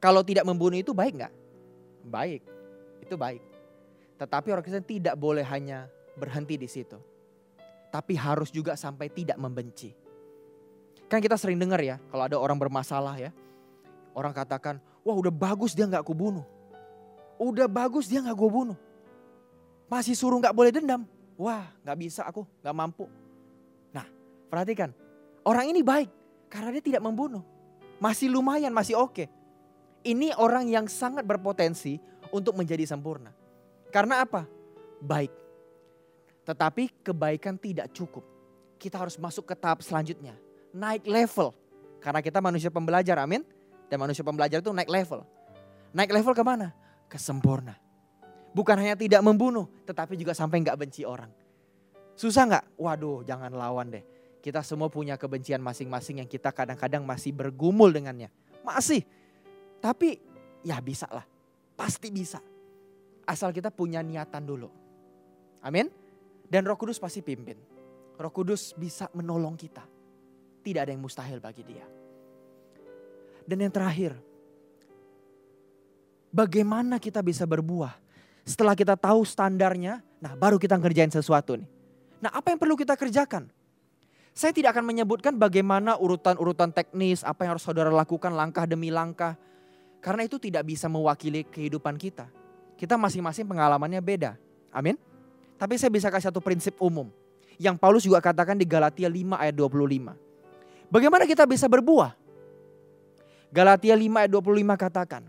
Kalau 0.01 0.25
tidak 0.25 0.49
membunuh 0.49 0.81
itu 0.81 0.97
baik 0.97 1.13
nggak? 1.13 1.33
Baik, 2.09 2.41
itu 3.05 3.15
baik. 3.15 3.41
Tetapi 4.17 4.47
orang 4.49 4.63
Kristen 4.65 4.83
tidak 4.83 5.15
boleh 5.15 5.45
hanya 5.45 5.85
berhenti 6.17 6.57
di 6.57 6.65
situ. 6.65 6.97
Tapi 7.93 8.17
harus 8.17 8.49
juga 8.51 8.73
sampai 8.75 9.07
tidak 9.07 9.37
membenci. 9.37 9.93
Kan 11.05 11.21
kita 11.21 11.37
sering 11.37 11.61
dengar 11.61 11.79
ya, 11.79 12.01
kalau 12.09 12.25
ada 12.25 12.35
orang 12.35 12.57
bermasalah 12.57 13.15
ya. 13.21 13.31
Orang 14.15 14.33
katakan, 14.33 14.81
wah 15.05 15.13
udah 15.15 15.31
bagus 15.31 15.77
dia 15.77 15.85
nggak 15.85 16.03
kubunuh. 16.03 16.43
Udah 17.37 17.67
bagus 17.67 18.07
dia 18.07 18.23
nggak 18.23 18.35
gue 18.35 18.49
bunuh. 18.49 18.79
Masih 19.91 20.15
suruh 20.17 20.39
nggak 20.39 20.55
boleh 20.55 20.71
dendam. 20.73 21.05
Wah 21.35 21.67
nggak 21.83 21.97
bisa 21.99 22.23
aku, 22.23 22.47
nggak 22.63 22.75
mampu. 22.75 23.05
Nah 23.91 24.07
perhatikan, 24.47 24.95
orang 25.43 25.67
ini 25.69 25.83
baik 25.83 26.09
karena 26.47 26.71
dia 26.73 26.83
tidak 26.83 27.03
membunuh. 27.03 27.43
Masih 27.99 28.31
lumayan, 28.31 28.71
masih 28.71 28.95
oke. 28.95 29.27
Ini 30.05 30.37
orang 30.39 30.71
yang 30.71 30.87
sangat 30.87 31.27
berpotensi 31.27 31.99
untuk 32.35 32.59
menjadi 32.59 32.83
sempurna. 32.83 33.31
Karena 33.95 34.27
apa? 34.27 34.43
Baik. 34.99 35.31
Tetapi 36.43 36.91
kebaikan 36.99 37.55
tidak 37.55 37.95
cukup. 37.95 38.27
Kita 38.75 38.99
harus 38.99 39.15
masuk 39.15 39.47
ke 39.47 39.55
tahap 39.55 39.79
selanjutnya. 39.79 40.35
Naik 40.75 41.07
level. 41.07 41.55
Karena 42.03 42.19
kita 42.19 42.43
manusia 42.43 42.67
pembelajar, 42.67 43.15
amin. 43.23 43.41
Dan 43.87 44.03
manusia 44.03 44.21
pembelajar 44.21 44.59
itu 44.59 44.69
naik 44.75 44.91
level. 44.91 45.23
Naik 45.95 46.11
level 46.11 46.35
ke 46.35 46.43
mana? 46.43 46.75
kesempurna. 47.07 47.77
Bukan 48.55 48.75
hanya 48.79 48.95
tidak 48.95 49.19
membunuh, 49.19 49.67
tetapi 49.83 50.15
juga 50.15 50.31
sampai 50.31 50.63
nggak 50.63 50.79
benci 50.79 51.03
orang. 51.03 51.27
Susah 52.15 52.47
nggak? 52.47 52.65
Waduh, 52.79 53.27
jangan 53.27 53.51
lawan 53.51 53.91
deh. 53.91 54.03
Kita 54.39 54.63
semua 54.63 54.87
punya 54.87 55.19
kebencian 55.19 55.59
masing-masing 55.59 56.23
yang 56.23 56.29
kita 56.29 56.53
kadang-kadang 56.55 57.03
masih 57.03 57.35
bergumul 57.35 57.91
dengannya. 57.91 58.31
Masih. 58.63 59.03
Tapi 59.83 60.21
ya 60.63 60.79
bisa 60.79 61.09
lah. 61.11 61.27
Pasti 61.75 62.09
bisa. 62.09 62.39
Asal 63.27 63.51
kita 63.51 63.69
punya 63.69 63.99
niatan 63.99 64.43
dulu. 64.47 64.71
Amin. 65.61 65.91
Dan 66.47 66.63
roh 66.63 66.79
kudus 66.79 66.97
pasti 66.97 67.19
pimpin. 67.19 67.59
Roh 68.15 68.31
kudus 68.31 68.71
bisa 68.79 69.11
menolong 69.11 69.59
kita. 69.59 69.83
Tidak 70.63 70.81
ada 70.81 70.91
yang 70.91 71.03
mustahil 71.03 71.43
bagi 71.43 71.63
dia. 71.67 71.85
Dan 73.45 73.61
yang 73.61 73.73
terakhir, 73.73 74.17
Bagaimana 76.35 76.99
kita 76.99 77.23
bisa 77.23 77.47
berbuah? 77.47 77.95
Setelah 78.43 78.75
kita 78.75 78.99
tahu 78.99 79.23
standarnya, 79.23 80.03
nah 80.19 80.35
baru 80.35 80.59
kita 80.59 80.75
ngerjain 80.75 81.07
sesuatu 81.07 81.55
nih. 81.55 81.63
Nah 82.19 82.35
apa 82.35 82.51
yang 82.51 82.59
perlu 82.59 82.75
kita 82.75 82.99
kerjakan? 82.99 83.47
Saya 84.35 84.51
tidak 84.51 84.75
akan 84.75 84.83
menyebutkan 84.83 85.39
bagaimana 85.39 85.95
urutan-urutan 85.95 86.75
teknis, 86.75 87.23
apa 87.23 87.47
yang 87.47 87.55
harus 87.55 87.63
saudara 87.63 87.87
lakukan 87.87 88.35
langkah 88.35 88.67
demi 88.67 88.91
langkah. 88.91 89.39
Karena 90.05 90.21
itu 90.21 90.37
tidak 90.37 90.69
bisa 90.69 90.85
mewakili 90.85 91.41
kehidupan 91.49 91.97
kita. 91.97 92.29
Kita 92.77 92.93
masing-masing 92.93 93.49
pengalamannya 93.49 93.97
beda. 94.05 94.37
Amin. 94.69 95.01
Tapi 95.57 95.81
saya 95.81 95.89
bisa 95.89 96.13
kasih 96.13 96.29
satu 96.29 96.45
prinsip 96.45 96.77
umum. 96.77 97.09
Yang 97.57 97.75
Paulus 97.81 98.05
juga 98.05 98.21
katakan 98.21 98.53
di 98.53 98.69
Galatia 98.69 99.09
5 99.09 99.33
ayat 99.33 99.57
25. 99.57 100.13
Bagaimana 100.93 101.25
kita 101.25 101.49
bisa 101.49 101.65
berbuah? 101.65 102.13
Galatia 103.49 103.97
5 103.97 104.21
ayat 104.21 104.29
25 104.29 104.77
katakan. 104.77 105.23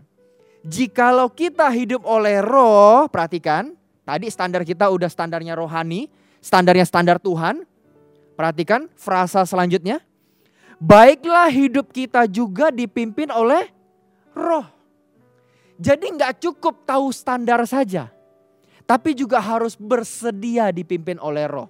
Jikalau 0.61 1.33
kita 1.33 1.65
hidup 1.73 2.05
oleh 2.05 2.37
roh, 2.45 3.09
perhatikan. 3.09 3.73
Tadi 4.05 4.29
standar 4.29 4.61
kita 4.61 4.93
udah 4.93 5.09
standarnya 5.09 5.57
rohani. 5.57 6.05
Standarnya 6.37 6.85
standar 6.85 7.17
Tuhan. 7.17 7.65
Perhatikan 8.37 8.85
frasa 8.93 9.41
selanjutnya. 9.41 10.05
Baiklah 10.77 11.49
hidup 11.49 11.89
kita 11.89 12.29
juga 12.29 12.69
dipimpin 12.69 13.33
oleh 13.33 13.76
roh. 14.37 14.67
Jadi 15.77 16.13
nggak 16.13 16.41
cukup 16.41 16.85
tahu 16.85 17.09
standar 17.09 17.61
saja. 17.65 18.09
Tapi 18.87 19.11
juga 19.17 19.41
harus 19.43 19.75
bersedia 19.75 20.71
dipimpin 20.71 21.19
oleh 21.19 21.45
roh. 21.49 21.67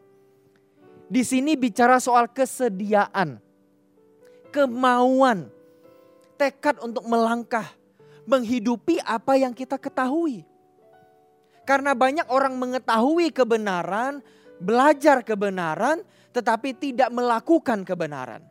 Di 1.08 1.23
sini 1.23 1.56
bicara 1.56 1.97
soal 1.97 2.27
kesediaan. 2.30 3.39
Kemauan. 4.51 5.47
Tekad 6.36 6.84
untuk 6.84 7.08
melangkah. 7.08 7.65
Menghidupi 8.27 8.99
apa 9.01 9.39
yang 9.39 9.56
kita 9.56 9.80
ketahui. 9.80 10.43
Karena 11.67 11.91
banyak 11.91 12.27
orang 12.32 12.56
mengetahui 12.56 13.32
kebenaran, 13.32 14.23
belajar 14.60 15.19
kebenaran, 15.23 15.99
tetapi 16.32 16.75
tidak 16.75 17.12
melakukan 17.12 17.84
kebenaran. 17.84 18.43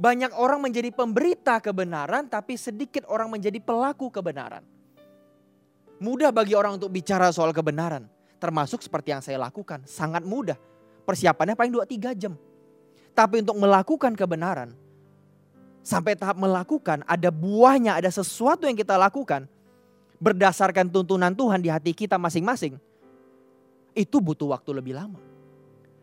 Banyak 0.00 0.32
orang 0.32 0.64
menjadi 0.64 0.88
pemberita 0.96 1.60
kebenaran, 1.60 2.24
tapi 2.24 2.56
sedikit 2.56 3.04
orang 3.12 3.36
menjadi 3.36 3.60
pelaku 3.60 4.08
kebenaran. 4.08 4.64
Mudah 6.00 6.32
bagi 6.32 6.56
orang 6.56 6.80
untuk 6.80 6.88
bicara 6.88 7.28
soal 7.28 7.52
kebenaran, 7.52 8.08
termasuk 8.40 8.80
seperti 8.80 9.12
yang 9.12 9.20
saya 9.20 9.36
lakukan, 9.36 9.84
sangat 9.84 10.24
mudah. 10.24 10.56
Persiapannya 11.04 11.52
paling 11.52 11.76
2-3 11.76 12.16
jam. 12.16 12.32
Tapi 13.12 13.44
untuk 13.44 13.60
melakukan 13.60 14.16
kebenaran, 14.16 14.72
sampai 15.84 16.16
tahap 16.16 16.40
melakukan, 16.40 17.04
ada 17.04 17.28
buahnya, 17.28 18.00
ada 18.00 18.08
sesuatu 18.08 18.64
yang 18.64 18.80
kita 18.80 18.96
lakukan, 18.96 19.44
berdasarkan 20.16 20.88
tuntunan 20.88 21.36
Tuhan 21.36 21.60
di 21.60 21.68
hati 21.68 21.92
kita 21.92 22.16
masing-masing, 22.16 22.80
itu 23.92 24.16
butuh 24.16 24.56
waktu 24.56 24.72
lebih 24.72 24.96
lama. 24.96 25.20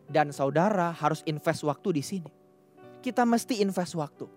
Dan 0.06 0.30
saudara 0.30 0.94
harus 0.94 1.26
invest 1.26 1.66
waktu 1.66 1.98
di 1.98 2.02
sini. 2.06 2.37
Kita 3.08 3.24
mesti 3.24 3.64
invest 3.64 3.96
waktu. 3.96 4.28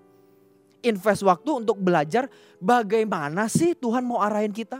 Invest 0.87 1.27
waktu 1.27 1.51
untuk 1.59 1.75
belajar 1.75 2.31
bagaimana 2.55 3.51
sih 3.51 3.75
Tuhan 3.75 3.99
mau 4.07 4.23
arahin 4.23 4.55
kita. 4.55 4.79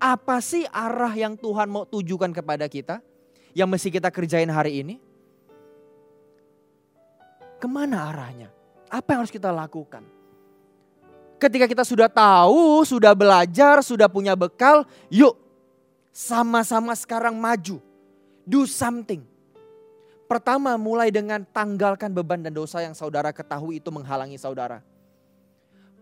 Apa 0.00 0.40
sih 0.40 0.64
arah 0.72 1.12
yang 1.12 1.36
Tuhan 1.36 1.68
mau 1.68 1.84
tujukan 1.84 2.32
kepada 2.32 2.64
kita? 2.72 3.04
Yang 3.52 3.68
mesti 3.68 3.88
kita 4.00 4.08
kerjain 4.08 4.48
hari 4.48 4.80
ini? 4.80 4.96
Ke 7.60 7.68
mana 7.68 8.08
arahnya? 8.08 8.48
Apa 8.88 9.12
yang 9.12 9.20
harus 9.28 9.34
kita 9.36 9.52
lakukan? 9.52 10.00
Ketika 11.36 11.68
kita 11.68 11.84
sudah 11.84 12.08
tahu, 12.08 12.80
sudah 12.88 13.12
belajar, 13.12 13.84
sudah 13.84 14.08
punya 14.08 14.32
bekal, 14.32 14.88
yuk 15.12 15.36
sama-sama 16.16 16.96
sekarang 16.96 17.36
maju. 17.36 17.76
Do 18.48 18.64
something 18.64 19.35
Pertama 20.26 20.74
mulai 20.74 21.14
dengan 21.14 21.46
tanggalkan 21.46 22.10
beban 22.10 22.42
dan 22.42 22.50
dosa 22.50 22.82
yang 22.82 22.98
saudara 22.98 23.30
ketahui 23.30 23.78
itu 23.78 23.94
menghalangi 23.94 24.34
saudara. 24.34 24.82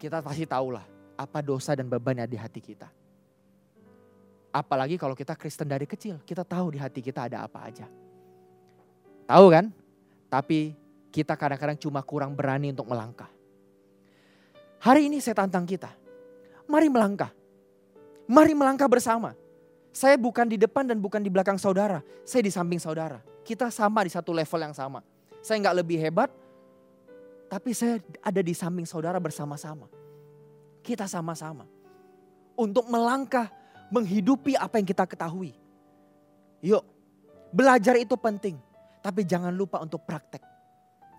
Kita 0.00 0.24
pasti 0.24 0.48
tahulah 0.48 0.80
apa 1.20 1.44
dosa 1.44 1.76
dan 1.76 1.92
beban 1.92 2.16
yang 2.16 2.28
di 2.32 2.40
hati 2.40 2.64
kita. 2.64 2.88
Apalagi 4.48 4.96
kalau 4.96 5.12
kita 5.12 5.36
Kristen 5.36 5.68
dari 5.68 5.84
kecil, 5.84 6.24
kita 6.24 6.40
tahu 6.40 6.72
di 6.72 6.80
hati 6.80 7.04
kita 7.04 7.28
ada 7.28 7.44
apa 7.44 7.68
aja. 7.68 7.84
Tahu 9.28 9.46
kan? 9.52 9.68
Tapi 10.32 10.72
kita 11.12 11.36
kadang-kadang 11.36 11.76
cuma 11.76 12.00
kurang 12.00 12.32
berani 12.32 12.72
untuk 12.72 12.88
melangkah. 12.88 13.28
Hari 14.80 15.12
ini 15.12 15.20
saya 15.20 15.44
tantang 15.44 15.68
kita. 15.68 15.92
Mari 16.64 16.88
melangkah. 16.88 17.28
Mari 18.24 18.56
melangkah 18.56 18.88
bersama. 18.88 19.36
Saya 19.92 20.16
bukan 20.16 20.48
di 20.48 20.56
depan 20.56 20.88
dan 20.88 20.96
bukan 20.96 21.20
di 21.20 21.28
belakang 21.28 21.60
saudara. 21.60 22.00
Saya 22.24 22.40
di 22.40 22.52
samping 22.52 22.80
saudara 22.80 23.33
kita 23.44 23.68
sama 23.68 24.02
di 24.02 24.10
satu 24.10 24.32
level 24.32 24.60
yang 24.64 24.74
sama. 24.74 25.04
Saya 25.44 25.60
nggak 25.60 25.76
lebih 25.84 26.00
hebat, 26.00 26.32
tapi 27.52 27.76
saya 27.76 28.00
ada 28.24 28.40
di 28.40 28.56
samping 28.56 28.88
saudara 28.88 29.20
bersama-sama. 29.20 29.86
Kita 30.80 31.04
sama-sama. 31.04 31.68
Untuk 32.56 32.88
melangkah, 32.88 33.52
menghidupi 33.92 34.56
apa 34.56 34.80
yang 34.80 34.88
kita 34.88 35.04
ketahui. 35.04 35.52
Yuk, 36.64 36.82
belajar 37.52 38.00
itu 38.00 38.16
penting. 38.16 38.56
Tapi 39.04 39.20
jangan 39.28 39.52
lupa 39.52 39.84
untuk 39.84 40.00
praktek. 40.08 40.40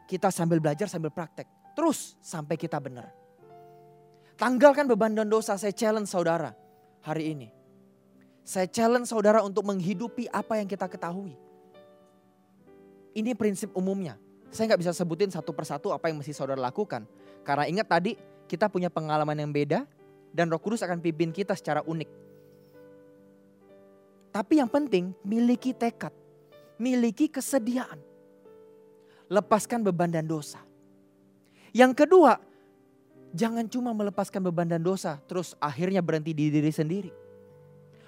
Kita 0.10 0.34
sambil 0.34 0.58
belajar 0.58 0.90
sambil 0.90 1.14
praktek. 1.14 1.46
Terus 1.78 2.18
sampai 2.18 2.58
kita 2.58 2.82
benar. 2.82 3.14
Tanggalkan 4.36 4.90
beban 4.90 5.14
dan 5.14 5.30
dosa, 5.30 5.56
saya 5.56 5.72
challenge 5.72 6.10
saudara 6.10 6.52
hari 7.06 7.38
ini. 7.38 7.48
Saya 8.42 8.66
challenge 8.66 9.10
saudara 9.10 9.46
untuk 9.46 9.64
menghidupi 9.70 10.28
apa 10.34 10.58
yang 10.58 10.68
kita 10.68 10.90
ketahui. 10.90 11.45
Ini 13.16 13.32
prinsip 13.34 13.72
umumnya. 13.72 14.20
Saya 14.52 14.72
nggak 14.72 14.82
bisa 14.84 14.92
sebutin 14.92 15.32
satu 15.32 15.56
persatu 15.56 15.96
apa 15.96 16.12
yang 16.12 16.20
mesti 16.20 16.36
saudara 16.36 16.60
lakukan. 16.60 17.08
Karena 17.48 17.64
ingat 17.64 17.88
tadi 17.88 18.20
kita 18.46 18.68
punya 18.68 18.92
pengalaman 18.92 19.40
yang 19.40 19.56
beda 19.56 19.88
dan 20.36 20.52
roh 20.52 20.60
kudus 20.60 20.84
akan 20.84 21.00
pimpin 21.00 21.32
kita 21.32 21.56
secara 21.56 21.80
unik. 21.88 22.10
Tapi 24.36 24.60
yang 24.60 24.68
penting 24.68 25.16
miliki 25.24 25.72
tekad, 25.72 26.12
miliki 26.76 27.32
kesediaan. 27.32 28.04
Lepaskan 29.32 29.80
beban 29.80 30.12
dan 30.12 30.28
dosa. 30.28 30.60
Yang 31.72 32.04
kedua, 32.04 32.36
jangan 33.32 33.68
cuma 33.72 33.96
melepaskan 33.96 34.44
beban 34.44 34.68
dan 34.68 34.84
dosa 34.84 35.24
terus 35.24 35.56
akhirnya 35.64 36.04
berhenti 36.04 36.36
di 36.36 36.52
diri 36.52 36.72
sendiri. 36.72 37.12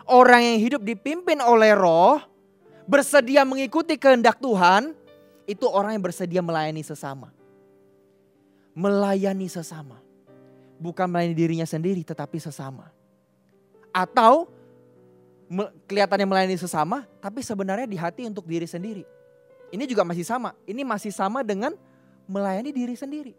Orang 0.08 0.44
yang 0.44 0.60
hidup 0.60 0.82
dipimpin 0.84 1.40
oleh 1.40 1.76
roh, 1.76 2.20
bersedia 2.88 3.44
mengikuti 3.44 4.00
kehendak 4.00 4.40
Tuhan, 4.40 4.96
itu 5.44 5.68
orang 5.68 6.00
yang 6.00 6.04
bersedia 6.08 6.40
melayani 6.40 6.82
sesama. 6.82 7.30
Melayani 8.74 9.52
sesama. 9.52 10.00
Bukan 10.80 11.06
melayani 11.12 11.36
dirinya 11.36 11.68
sendiri 11.68 12.02
tetapi 12.02 12.40
sesama. 12.40 12.90
Atau 13.92 14.48
kelihatannya 15.88 16.28
melayani 16.28 16.58
sesama 16.60 17.04
tapi 17.20 17.44
sebenarnya 17.44 17.88
di 17.88 18.00
hati 18.00 18.24
untuk 18.26 18.48
diri 18.48 18.66
sendiri. 18.66 19.04
Ini 19.68 19.84
juga 19.84 20.08
masih 20.08 20.24
sama. 20.24 20.56
Ini 20.64 20.88
masih 20.88 21.12
sama 21.12 21.44
dengan 21.44 21.76
melayani 22.28 22.72
diri 22.72 22.96
sendiri. 22.96 23.36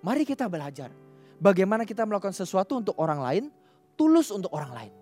Mari 0.00 0.24
kita 0.24 0.46
belajar 0.46 0.94
bagaimana 1.42 1.82
kita 1.84 2.06
melakukan 2.06 2.32
sesuatu 2.36 2.78
untuk 2.78 2.96
orang 3.00 3.20
lain, 3.20 3.44
tulus 3.96 4.32
untuk 4.32 4.52
orang 4.52 4.72
lain 4.72 4.99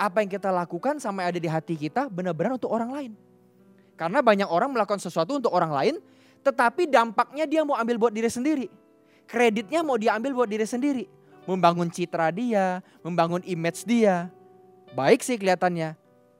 apa 0.00 0.24
yang 0.24 0.32
kita 0.32 0.48
lakukan 0.48 0.96
sama 0.96 1.28
ada 1.28 1.36
di 1.36 1.44
hati 1.44 1.76
kita 1.76 2.08
benar-benar 2.08 2.56
untuk 2.56 2.72
orang 2.72 2.88
lain. 2.88 3.12
Karena 4.00 4.24
banyak 4.24 4.48
orang 4.48 4.72
melakukan 4.72 4.96
sesuatu 4.96 5.36
untuk 5.36 5.52
orang 5.52 5.76
lain, 5.76 5.94
tetapi 6.40 6.88
dampaknya 6.88 7.44
dia 7.44 7.60
mau 7.68 7.76
ambil 7.76 8.00
buat 8.00 8.12
diri 8.16 8.32
sendiri. 8.32 8.66
Kreditnya 9.28 9.84
mau 9.84 10.00
diambil 10.00 10.32
buat 10.32 10.48
diri 10.48 10.64
sendiri. 10.64 11.04
Membangun 11.44 11.92
citra 11.92 12.32
dia, 12.32 12.80
membangun 13.04 13.44
image 13.44 13.84
dia. 13.84 14.32
Baik 14.96 15.20
sih 15.20 15.36
kelihatannya, 15.36 15.94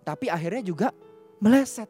tapi 0.08 0.32
akhirnya 0.32 0.64
juga 0.64 0.88
meleset. 1.36 1.86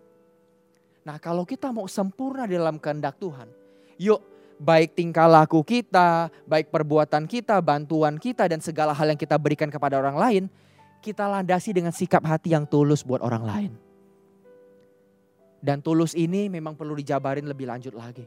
Nah 1.06 1.22
kalau 1.22 1.46
kita 1.46 1.70
mau 1.70 1.86
sempurna 1.86 2.50
dalam 2.50 2.76
kehendak 2.76 3.16
Tuhan, 3.22 3.46
yuk 3.94 4.20
baik 4.60 4.92
tingkah 4.92 5.24
laku 5.24 5.64
kita, 5.64 6.28
baik 6.44 6.68
perbuatan 6.68 7.24
kita, 7.24 7.62
bantuan 7.64 8.20
kita 8.20 8.44
dan 8.50 8.60
segala 8.60 8.92
hal 8.92 9.08
yang 9.14 9.16
kita 9.16 9.38
berikan 9.40 9.72
kepada 9.72 9.96
orang 9.96 10.18
lain, 10.18 10.44
kita 11.00 11.24
landasi 11.26 11.72
dengan 11.72 11.90
sikap 11.90 12.20
hati 12.28 12.52
yang 12.52 12.68
tulus 12.68 13.00
buat 13.00 13.24
orang 13.24 13.44
lain. 13.44 13.72
Dan 15.60 15.84
tulus 15.84 16.16
ini 16.16 16.48
memang 16.48 16.72
perlu 16.72 16.96
dijabarin 16.96 17.44
lebih 17.44 17.68
lanjut 17.68 17.92
lagi. 17.92 18.24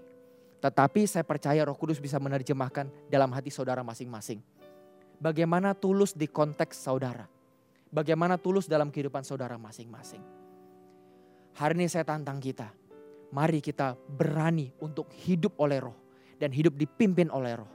Tetapi 0.61 1.01
saya 1.09 1.26
percaya 1.26 1.65
roh 1.65 1.78
kudus 1.78 1.97
bisa 1.97 2.21
menerjemahkan 2.21 2.89
dalam 3.09 3.30
hati 3.34 3.49
saudara 3.49 3.82
masing-masing. 3.82 4.41
Bagaimana 5.17 5.74
tulus 5.74 6.13
di 6.13 6.30
konteks 6.30 6.78
saudara. 6.78 7.26
Bagaimana 7.93 8.38
tulus 8.38 8.65
dalam 8.65 8.89
kehidupan 8.89 9.26
saudara 9.26 9.57
masing-masing. 9.57 10.21
Hari 11.57 11.74
ini 11.78 11.86
saya 11.89 12.05
tantang 12.05 12.41
kita. 12.41 12.69
Mari 13.34 13.61
kita 13.61 13.97
berani 13.97 14.69
untuk 14.82 15.09
hidup 15.26 15.57
oleh 15.57 15.82
roh. 15.82 15.97
Dan 16.38 16.53
hidup 16.53 16.78
dipimpin 16.78 17.34
oleh 17.34 17.57
roh. 17.57 17.69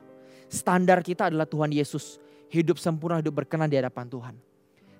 Standar 0.48 1.02
kita 1.02 1.28
adalah 1.28 1.46
Tuhan 1.46 1.70
Yesus 1.74 2.18
hidup 2.48 2.80
sempurna, 2.80 3.20
hidup 3.20 3.44
berkenan 3.44 3.68
di 3.68 3.76
hadapan 3.76 4.08
Tuhan. 4.08 4.47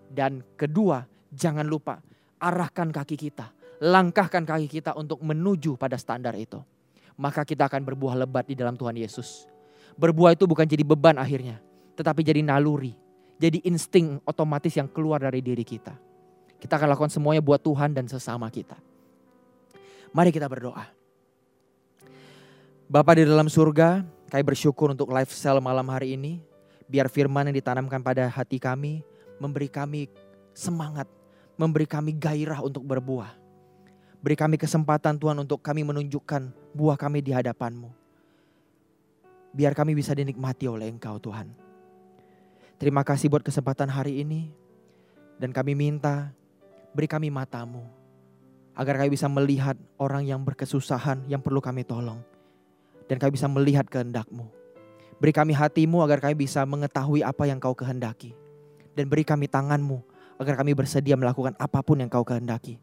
Dan 0.09 0.40
kedua, 0.56 1.04
jangan 1.30 1.68
lupa 1.68 2.00
arahkan 2.40 2.88
kaki 2.88 3.16
kita, 3.18 3.52
langkahkan 3.82 4.46
kaki 4.46 4.66
kita 4.70 4.96
untuk 4.96 5.20
menuju 5.20 5.76
pada 5.76 5.98
standar 6.00 6.34
itu. 6.38 6.59
Maka 7.18 7.42
kita 7.42 7.66
akan 7.66 7.82
berbuah 7.82 8.14
lebat 8.24 8.46
di 8.46 8.54
dalam 8.54 8.78
Tuhan 8.78 8.94
Yesus. 8.94 9.50
Berbuah 9.98 10.38
itu 10.38 10.46
bukan 10.46 10.62
jadi 10.62 10.86
beban 10.86 11.18
akhirnya, 11.18 11.59
tetapi 11.98 12.22
jadi 12.22 12.46
naluri, 12.46 12.94
jadi 13.42 13.59
insting 13.66 14.22
otomatis 14.22 14.70
yang 14.78 14.86
keluar 14.86 15.18
dari 15.18 15.42
diri 15.42 15.66
kita. 15.66 15.98
Kita 16.59 16.78
akan 16.78 16.94
lakukan 16.94 17.11
semuanya 17.11 17.42
buat 17.42 17.59
Tuhan 17.59 17.90
dan 17.90 18.06
sesama 18.06 18.46
kita. 18.50 18.78
Mari 20.14 20.30
kita 20.30 20.46
berdoa. 20.46 20.86
Bapak 22.88 23.20
di 23.20 23.28
dalam 23.28 23.50
surga, 23.50 24.06
kami 24.30 24.42
bersyukur 24.46 24.94
untuk 24.94 25.11
live 25.12 25.30
cell 25.34 25.61
malam 25.61 25.84
hari 25.90 26.16
ini. 26.16 26.40
Biar 26.88 27.12
firman 27.12 27.50
yang 27.52 27.56
ditanamkan 27.61 28.00
pada 28.00 28.32
hati 28.32 28.56
kami 28.56 29.04
memberi 29.39 29.70
kami 29.70 30.11
semangat, 30.55 31.07
memberi 31.55 31.86
kami 31.86 32.14
gairah 32.14 32.62
untuk 32.62 32.82
berbuah. 32.86 33.39
Beri 34.18 34.34
kami 34.34 34.59
kesempatan 34.59 35.14
Tuhan 35.14 35.39
untuk 35.39 35.62
kami 35.62 35.86
menunjukkan 35.86 36.74
buah 36.74 36.99
kami 36.99 37.22
di 37.22 37.30
hadapan-Mu. 37.30 37.95
Biar 39.55 39.78
kami 39.78 39.95
bisa 39.95 40.11
dinikmati 40.11 40.66
oleh 40.66 40.91
Engkau 40.91 41.22
Tuhan. 41.22 41.55
Terima 42.82 43.07
kasih 43.07 43.30
buat 43.30 43.47
kesempatan 43.47 43.86
hari 43.86 44.26
ini. 44.26 44.51
Dan 45.39 45.55
kami 45.55 45.78
minta 45.78 46.34
beri 46.91 47.07
kami 47.07 47.30
matamu. 47.30 47.86
Agar 48.74 48.99
kami 48.99 49.14
bisa 49.14 49.30
melihat 49.30 49.78
orang 50.03 50.26
yang 50.26 50.43
berkesusahan 50.43 51.22
yang 51.30 51.39
perlu 51.39 51.62
kami 51.62 51.86
tolong. 51.86 52.18
Dan 53.07 53.22
kami 53.22 53.39
bisa 53.39 53.47
melihat 53.47 53.86
kehendak-Mu. 53.86 54.51
Beri 55.22 55.30
kami 55.30 55.55
hatimu 55.55 56.03
agar 56.03 56.18
kami 56.18 56.43
bisa 56.43 56.66
mengetahui 56.66 57.22
apa 57.22 57.47
yang 57.47 57.62
kau 57.62 57.74
kehendaki. 57.74 58.34
Dan 58.99 59.07
beri 59.07 59.22
kami 59.22 59.46
tanganmu 59.46 60.03
agar 60.42 60.59
kami 60.59 60.74
bersedia 60.74 61.14
melakukan 61.14 61.55
apa 61.55 61.78
pun 61.86 62.03
yang 62.03 62.11
kau 62.11 62.26
kehendaki. 62.26 62.82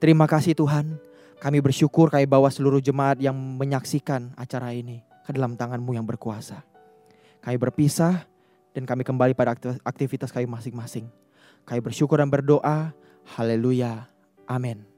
Terima 0.00 0.24
kasih 0.24 0.56
Tuhan. 0.56 0.96
Kami 1.36 1.58
bersyukur 1.60 2.08
kami 2.08 2.24
bawa 2.24 2.48
seluruh 2.48 2.80
jemaat 2.80 3.20
yang 3.20 3.36
menyaksikan 3.36 4.32
acara 4.40 4.72
ini 4.72 5.04
ke 5.28 5.36
dalam 5.36 5.52
tanganmu 5.52 5.92
yang 5.92 6.06
berkuasa. 6.08 6.64
Kami 7.44 7.56
berpisah 7.58 8.24
dan 8.72 8.88
kami 8.88 9.04
kembali 9.04 9.36
pada 9.36 9.52
aktivitas 9.84 10.32
kami 10.32 10.48
masing-masing. 10.48 11.10
Kami 11.68 11.80
bersyukur 11.82 12.22
dan 12.22 12.30
berdoa. 12.30 12.94
Haleluya. 13.36 14.06
Amin. 14.48 14.91